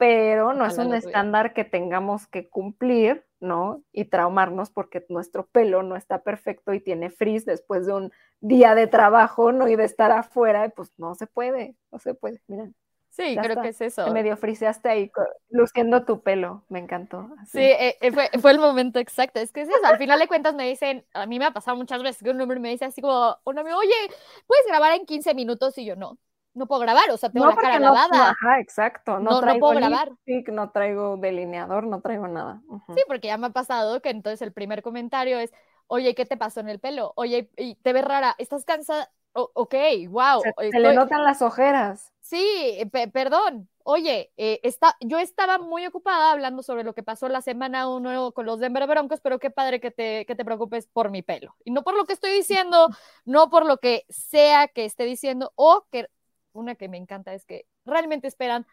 [0.00, 3.82] pero no es un estándar que tengamos que cumplir, ¿no?
[3.92, 8.74] Y traumarnos porque nuestro pelo no está perfecto y tiene frizz después de un día
[8.74, 9.68] de trabajo, ¿no?
[9.68, 12.74] Y de estar afuera, pues no se puede, no se puede, miren.
[13.10, 14.06] Sí, creo que es eso.
[14.06, 15.12] Te medio friseaste ahí,
[15.50, 17.28] luciendo tu pelo, me encantó.
[17.44, 19.38] Sí, eh, eh, fue, fue, el momento exacto.
[19.38, 21.76] Es que es eso, al final de cuentas me dicen, a mí me ha pasado
[21.76, 24.14] muchas veces que un hombre me dice así como, un amigo, oye,
[24.46, 25.76] ¿puedes grabar en 15 minutos?
[25.76, 26.16] Y yo, no,
[26.60, 28.30] no puedo grabar, o sea, tengo No, la cara no- lavada.
[28.30, 29.14] Ajá, exacto.
[29.14, 30.12] No, No- no traigo puedo grabar.
[30.46, 32.60] no traigo delineador, no traigo nada.
[32.94, 35.50] Sí, porque ya me ha pasado que entonces el primer comentario es,
[35.88, 37.12] oye, ¿qué te pasó en el pelo?
[37.16, 39.10] Oye, y te ves rara, ¿estás cansada?
[39.32, 39.74] O- ok,
[40.08, 40.42] wow.
[40.42, 42.12] Se, se le notan las ojeras.
[42.20, 43.68] Sí, pe- perdón.
[43.82, 48.30] Oye, eh, está, yo estaba muy ocupada hablando sobre lo que pasó la semana uno
[48.32, 51.56] con los Denver Broncos, pero qué padre que te, que te preocupes por mi pelo.
[51.64, 52.88] Y no por lo que estoy diciendo,
[53.24, 56.08] no por lo que sea que esté diciendo, o que
[56.52, 58.66] una que me encanta es que realmente esperan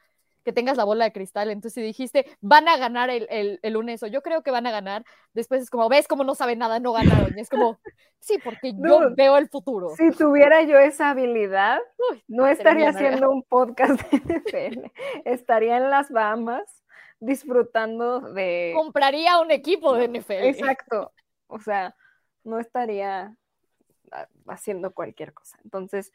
[0.48, 1.50] que tengas la bola de cristal.
[1.50, 4.66] Entonces, si dijiste, van a ganar el, el, el lunes, o yo creo que van
[4.66, 5.04] a ganar,
[5.34, 7.38] después es como, ves cómo no saben nada, no ganaron.
[7.38, 7.78] Y es como,
[8.22, 9.90] sí, porque yo veo el futuro.
[9.98, 11.80] Si tuviera yo esa habilidad,
[12.12, 14.92] Uy, no estaría haciendo un podcast de NFL.
[15.26, 16.64] Estaría en las Bahamas
[17.20, 18.72] disfrutando de...
[18.74, 20.46] compraría un equipo de NFL.
[20.46, 21.12] Exacto.
[21.48, 21.94] O sea,
[22.46, 23.36] no estaría
[24.14, 25.58] ah, haciendo cualquier cosa.
[25.66, 26.14] Entonces,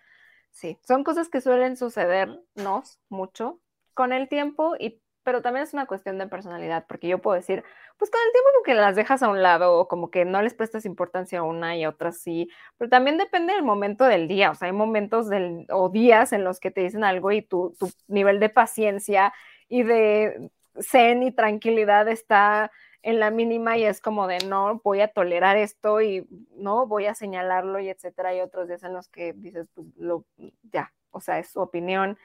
[0.53, 3.61] sí, son cosas que suelen sucedernos mucho
[3.95, 7.63] con el tiempo y pero también es una cuestión de personalidad, porque yo puedo decir,
[7.97, 10.43] pues con el tiempo como que las dejas a un lado o como que no
[10.43, 14.29] les prestas importancia a una y a otra sí, pero también depende del momento del
[14.29, 17.43] día, o sea, hay momentos del, o días en los que te dicen algo y
[17.43, 19.33] tu, tu nivel de paciencia
[19.69, 20.51] y de
[20.81, 22.71] zen y tranquilidad está
[23.03, 27.07] en la mínima y es como de no voy a tolerar esto y no voy
[27.07, 28.31] a señalarlo y etcétera.
[28.31, 30.25] Hay otros días en los que dices, pues lo,
[30.71, 32.19] ya, o sea, es su opinión.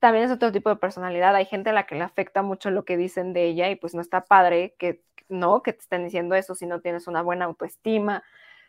[0.00, 1.34] También es otro tipo de personalidad.
[1.34, 3.94] Hay gente a la que le afecta mucho lo que dicen de ella y pues
[3.94, 7.44] no está padre que no, que te estén diciendo eso si no tienes una buena
[7.44, 8.24] autoestima.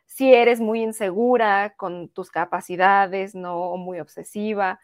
[0.05, 4.79] Si eres muy insegura con tus capacidades, no, o muy obsesiva.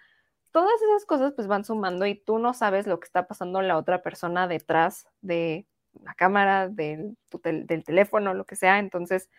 [0.51, 3.77] Todas esas cosas pues van sumando y tú no sabes lo que está pasando la
[3.77, 5.67] otra persona detrás de
[6.03, 8.79] la cámara, del, tu tel- del teléfono, lo que sea.
[8.79, 9.29] Entonces,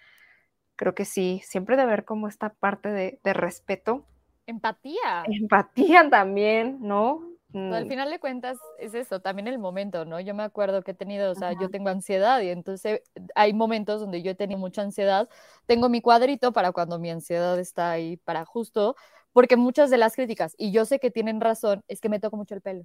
[0.76, 4.06] creo que sí, siempre de haber como esta parte de, de respeto,
[4.46, 5.32] Empatía.
[5.40, 7.20] empatía también, ¿no?
[7.68, 10.20] No, al Mm, final de cuentas es eso, también el momento, ¿no?
[10.20, 13.02] Yo me acuerdo que he tenido, o sea, yo tengo ansiedad y entonces
[13.34, 15.28] hay momentos donde yo he tenido mucha ansiedad.
[15.66, 18.94] Tengo mi cuadrito para cuando mi ansiedad está ahí, para justo,
[19.32, 22.36] porque muchas de las críticas, y yo sé que tienen razón, es que me toco
[22.36, 22.84] mucho el pelo,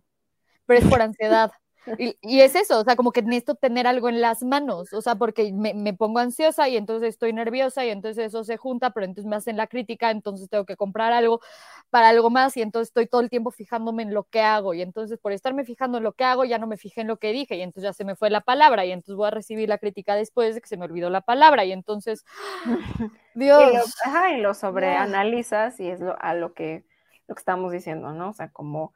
[0.65, 1.51] pero es por ansiedad.
[1.97, 5.01] Y, y es eso, o sea, como que necesito tener algo en las manos, o
[5.01, 8.91] sea, porque me, me pongo ansiosa y entonces estoy nerviosa y entonces eso se junta,
[8.91, 11.41] pero entonces me hacen la crítica, entonces tengo que comprar algo
[11.89, 14.81] para algo más y entonces estoy todo el tiempo fijándome en lo que hago y
[14.81, 17.31] entonces por estarme fijando en lo que hago ya no me fijé en lo que
[17.31, 19.77] dije y entonces ya se me fue la palabra y entonces voy a recibir la
[19.77, 22.25] crítica después de que se me olvidó la palabra y entonces,
[23.35, 26.85] y Dios, lo, ajá, y lo sobreanalizas y es lo, a lo que,
[27.27, 28.29] lo que estamos diciendo, ¿no?
[28.29, 28.93] O sea, como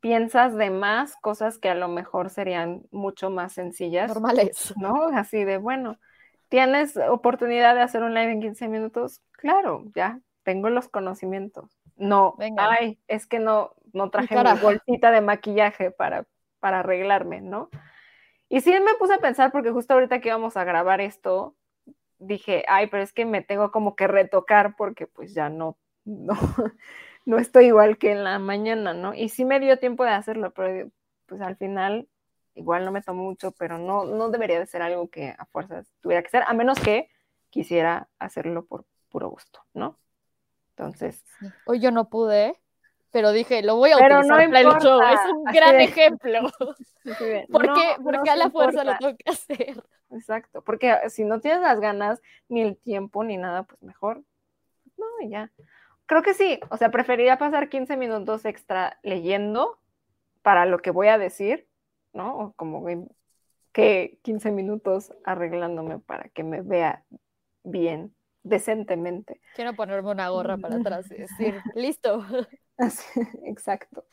[0.00, 4.08] piensas de más cosas que a lo mejor serían mucho más sencillas.
[4.08, 4.74] normales.
[4.76, 5.08] ¿no?
[5.08, 5.98] Así de, bueno,
[6.48, 9.22] ¿tienes oportunidad de hacer un live en 15 minutos?
[9.32, 11.78] Claro, ya, tengo los conocimientos.
[11.96, 12.70] No, Venga.
[12.70, 16.26] ay, es que no, no traje mi bolsita de maquillaje para,
[16.60, 17.70] para arreglarme, ¿no?
[18.48, 21.54] Y sí me puse a pensar, porque justo ahorita que íbamos a grabar esto,
[22.18, 26.34] dije, ay, pero es que me tengo como que retocar porque pues ya no, no,
[27.24, 29.14] no estoy igual que en la mañana, ¿no?
[29.14, 30.90] Y sí me dio tiempo de hacerlo, pero
[31.26, 32.08] pues al final
[32.54, 35.86] igual no me tomó mucho, pero no, no debería de ser algo que a fuerzas
[36.00, 37.08] tuviera que ser, a menos que
[37.50, 39.98] quisiera hacerlo por puro gusto, ¿no?
[40.70, 41.22] Entonces,
[41.66, 42.56] Hoy yo no pude,
[43.10, 45.84] pero dije, lo voy a Pero utilizar no para el show, es un gran de-
[45.84, 46.40] ejemplo.
[47.10, 47.96] así de, ¿Por no, qué?
[47.98, 48.98] no Porque a la fuerza lo importa.
[48.98, 49.82] tengo que hacer.
[50.10, 54.22] Exacto, porque si no tienes las ganas, ni el tiempo, ni nada, pues mejor.
[54.96, 55.50] No, y ya.
[56.08, 59.78] Creo que sí, o sea, preferiría pasar 15 minutos extra leyendo
[60.40, 61.68] para lo que voy a decir,
[62.14, 62.34] ¿no?
[62.38, 63.04] O como que-
[63.72, 67.04] que 15 minutos arreglándome para que me vea
[67.62, 69.42] bien, decentemente.
[69.54, 72.24] Quiero ponerme una gorra para atrás y decir, listo.
[72.78, 74.06] Así, Exacto.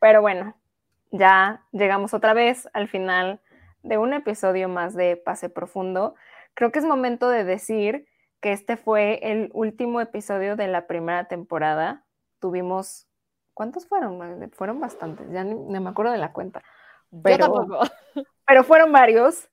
[0.00, 0.56] Pero bueno,
[1.10, 3.40] ya llegamos otra vez al final
[3.82, 6.14] de un episodio más de Pase Profundo.
[6.54, 8.06] Creo que es momento de decir
[8.42, 12.04] que este fue el último episodio de la primera temporada.
[12.40, 13.06] Tuvimos,
[13.54, 14.50] ¿cuántos fueron?
[14.52, 16.62] Fueron bastantes, ya ni, ni me acuerdo de la cuenta.
[17.22, 17.84] Pero- Yo tampoco.
[18.46, 19.48] pero fueron varios,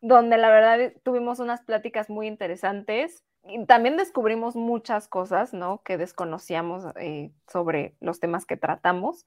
[0.00, 3.24] donde la verdad tuvimos unas pláticas muy interesantes.
[3.44, 5.82] Y también descubrimos muchas cosas, ¿no?
[5.84, 9.26] Que desconocíamos eh, sobre los temas que tratamos.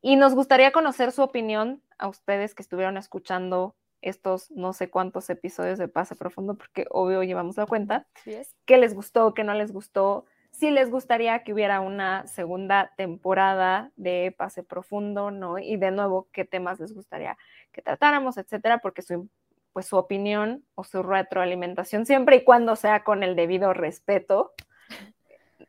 [0.00, 5.30] Y nos gustaría conocer su opinión a ustedes que estuvieron escuchando estos no sé cuántos
[5.30, 8.06] episodios de Pase Profundo, porque obvio llevamos la cuenta.
[8.24, 8.54] ¿Sí es?
[8.64, 9.34] ¿Qué les gustó?
[9.34, 10.26] ¿Qué no les gustó?
[10.50, 15.58] Si les gustaría que hubiera una segunda temporada de Pase Profundo, ¿no?
[15.58, 17.38] Y de nuevo, ¿qué temas les gustaría
[17.72, 18.78] que tratáramos, etcétera?
[18.78, 19.28] Porque su,
[19.72, 24.52] pues, su opinión o su retroalimentación, siempre y cuando sea con el debido respeto,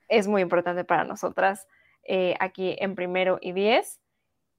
[0.08, 1.68] es muy importante para nosotras
[2.04, 4.02] eh, aquí en primero y diez.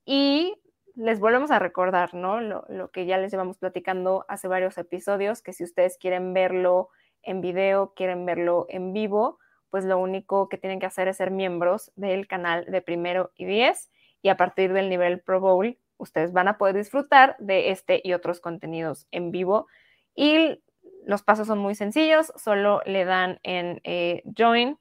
[0.05, 0.57] Y
[0.95, 2.41] les volvemos a recordar, ¿no?
[2.41, 6.91] Lo, que ya les llevamos platicando hace varios episodios, que si ustedes quieren verlo
[7.23, 9.39] en video, quieren verlo en vivo,
[9.71, 13.47] pues lo único que tienen que hacer es ser miembros del canal de primero y
[13.47, 13.91] diez
[14.21, 18.13] y a partir del nivel Pro Bowl ustedes van a poder disfrutar de este y
[18.13, 19.67] otros contenidos en vivo
[20.15, 20.63] y
[21.05, 24.79] los pasos son muy sencillos, solo le dan en eh, join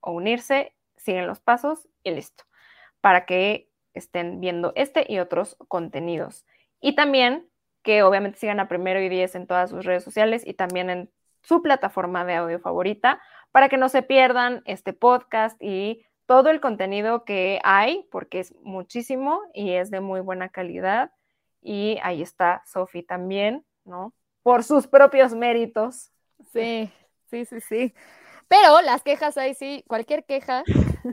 [0.00, 2.44] o unirse, siguen los pasos y listo,
[3.00, 6.44] para que estén viendo este y otros contenidos.
[6.80, 7.48] Y también
[7.82, 11.10] que obviamente sigan a Primero y Diez en todas sus redes sociales y también en
[11.42, 13.20] su plataforma de audio favorita,
[13.52, 18.54] para que no se pierdan este podcast y todo el contenido que hay, porque es
[18.62, 21.12] muchísimo y es de muy buena calidad.
[21.60, 24.14] Y ahí está Sofi también, ¿no?
[24.42, 26.10] Por sus propios méritos.
[26.52, 26.90] Sí,
[27.30, 27.94] sí, sí, sí.
[28.54, 30.62] Pero las quejas ahí sí, cualquier queja,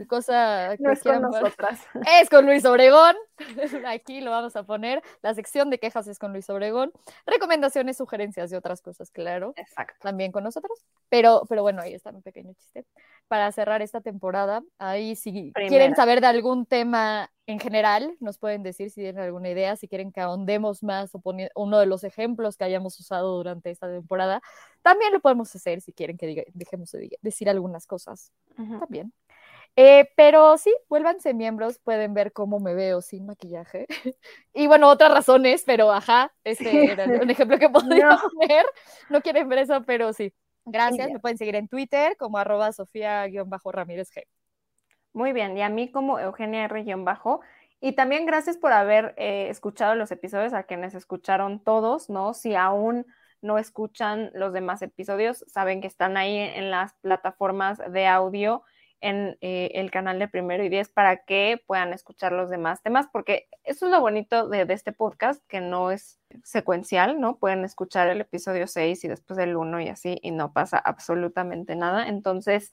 [0.06, 1.80] cosa que no es con nosotras.
[2.22, 3.16] Es con Luis Obregón.
[3.88, 5.02] Aquí lo vamos a poner.
[5.22, 6.92] La sección de quejas es con Luis Obregón.
[7.26, 9.54] Recomendaciones, sugerencias y otras cosas, claro.
[9.56, 9.96] Exacto.
[10.02, 10.84] También con nosotros.
[11.08, 12.86] Pero, pero bueno, ahí está un pequeño chiste.
[13.26, 18.62] Para cerrar esta temporada, ahí si quieren saber de algún tema en general, nos pueden
[18.62, 21.22] decir si tienen alguna idea, si quieren que ahondemos más o
[21.56, 24.40] uno de los ejemplos que hayamos usado durante esta temporada,
[24.82, 28.32] también lo podemos hacer si quieren que dejemos de decir algunas cosas.
[28.56, 29.12] También.
[29.74, 33.86] Eh, pero sí, vuélvanse miembros, pueden ver cómo me veo sin maquillaje.
[34.54, 38.20] y bueno, otras razones, pero ajá, este era un ejemplo que podría no.
[38.20, 38.66] poner.
[39.08, 40.32] No quieren ver eso, pero sí.
[40.64, 44.24] Gracias, me pueden seguir en Twitter como arroba sofía-ramírez G.
[45.12, 47.40] Muy bien, y a mí como Eugenia R-bajo.
[47.80, 52.32] Y también gracias por haber eh, escuchado los episodios, a quienes escucharon todos, ¿no?
[52.32, 53.06] Si aún
[53.42, 58.62] no escuchan los demás episodios, saben que están ahí en las plataformas de audio
[59.02, 63.08] en eh, el canal de Primero y Diez para que puedan escuchar los demás temas,
[63.12, 67.36] porque eso es lo bonito de, este podcast, que no es secuencial, ¿no?
[67.36, 71.74] Pueden escuchar el episodio 6 y después el 1 y así, y no pasa absolutamente
[71.74, 72.06] nada.
[72.08, 72.72] Entonces,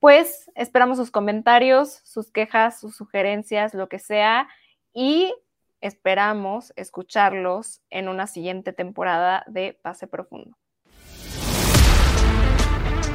[0.00, 4.48] pues esperamos sus comentarios, sus quejas, sus sugerencias, lo que sea,
[4.92, 5.32] y
[5.80, 10.56] esperamos escucharlos en una siguiente temporada de Pase Profundo.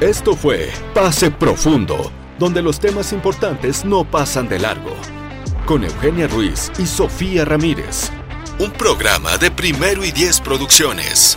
[0.00, 4.94] Esto fue Pase Profundo, donde los temas importantes no pasan de largo,
[5.66, 8.12] con Eugenia Ruiz y Sofía Ramírez.
[8.60, 11.36] Un programa de primero y diez producciones.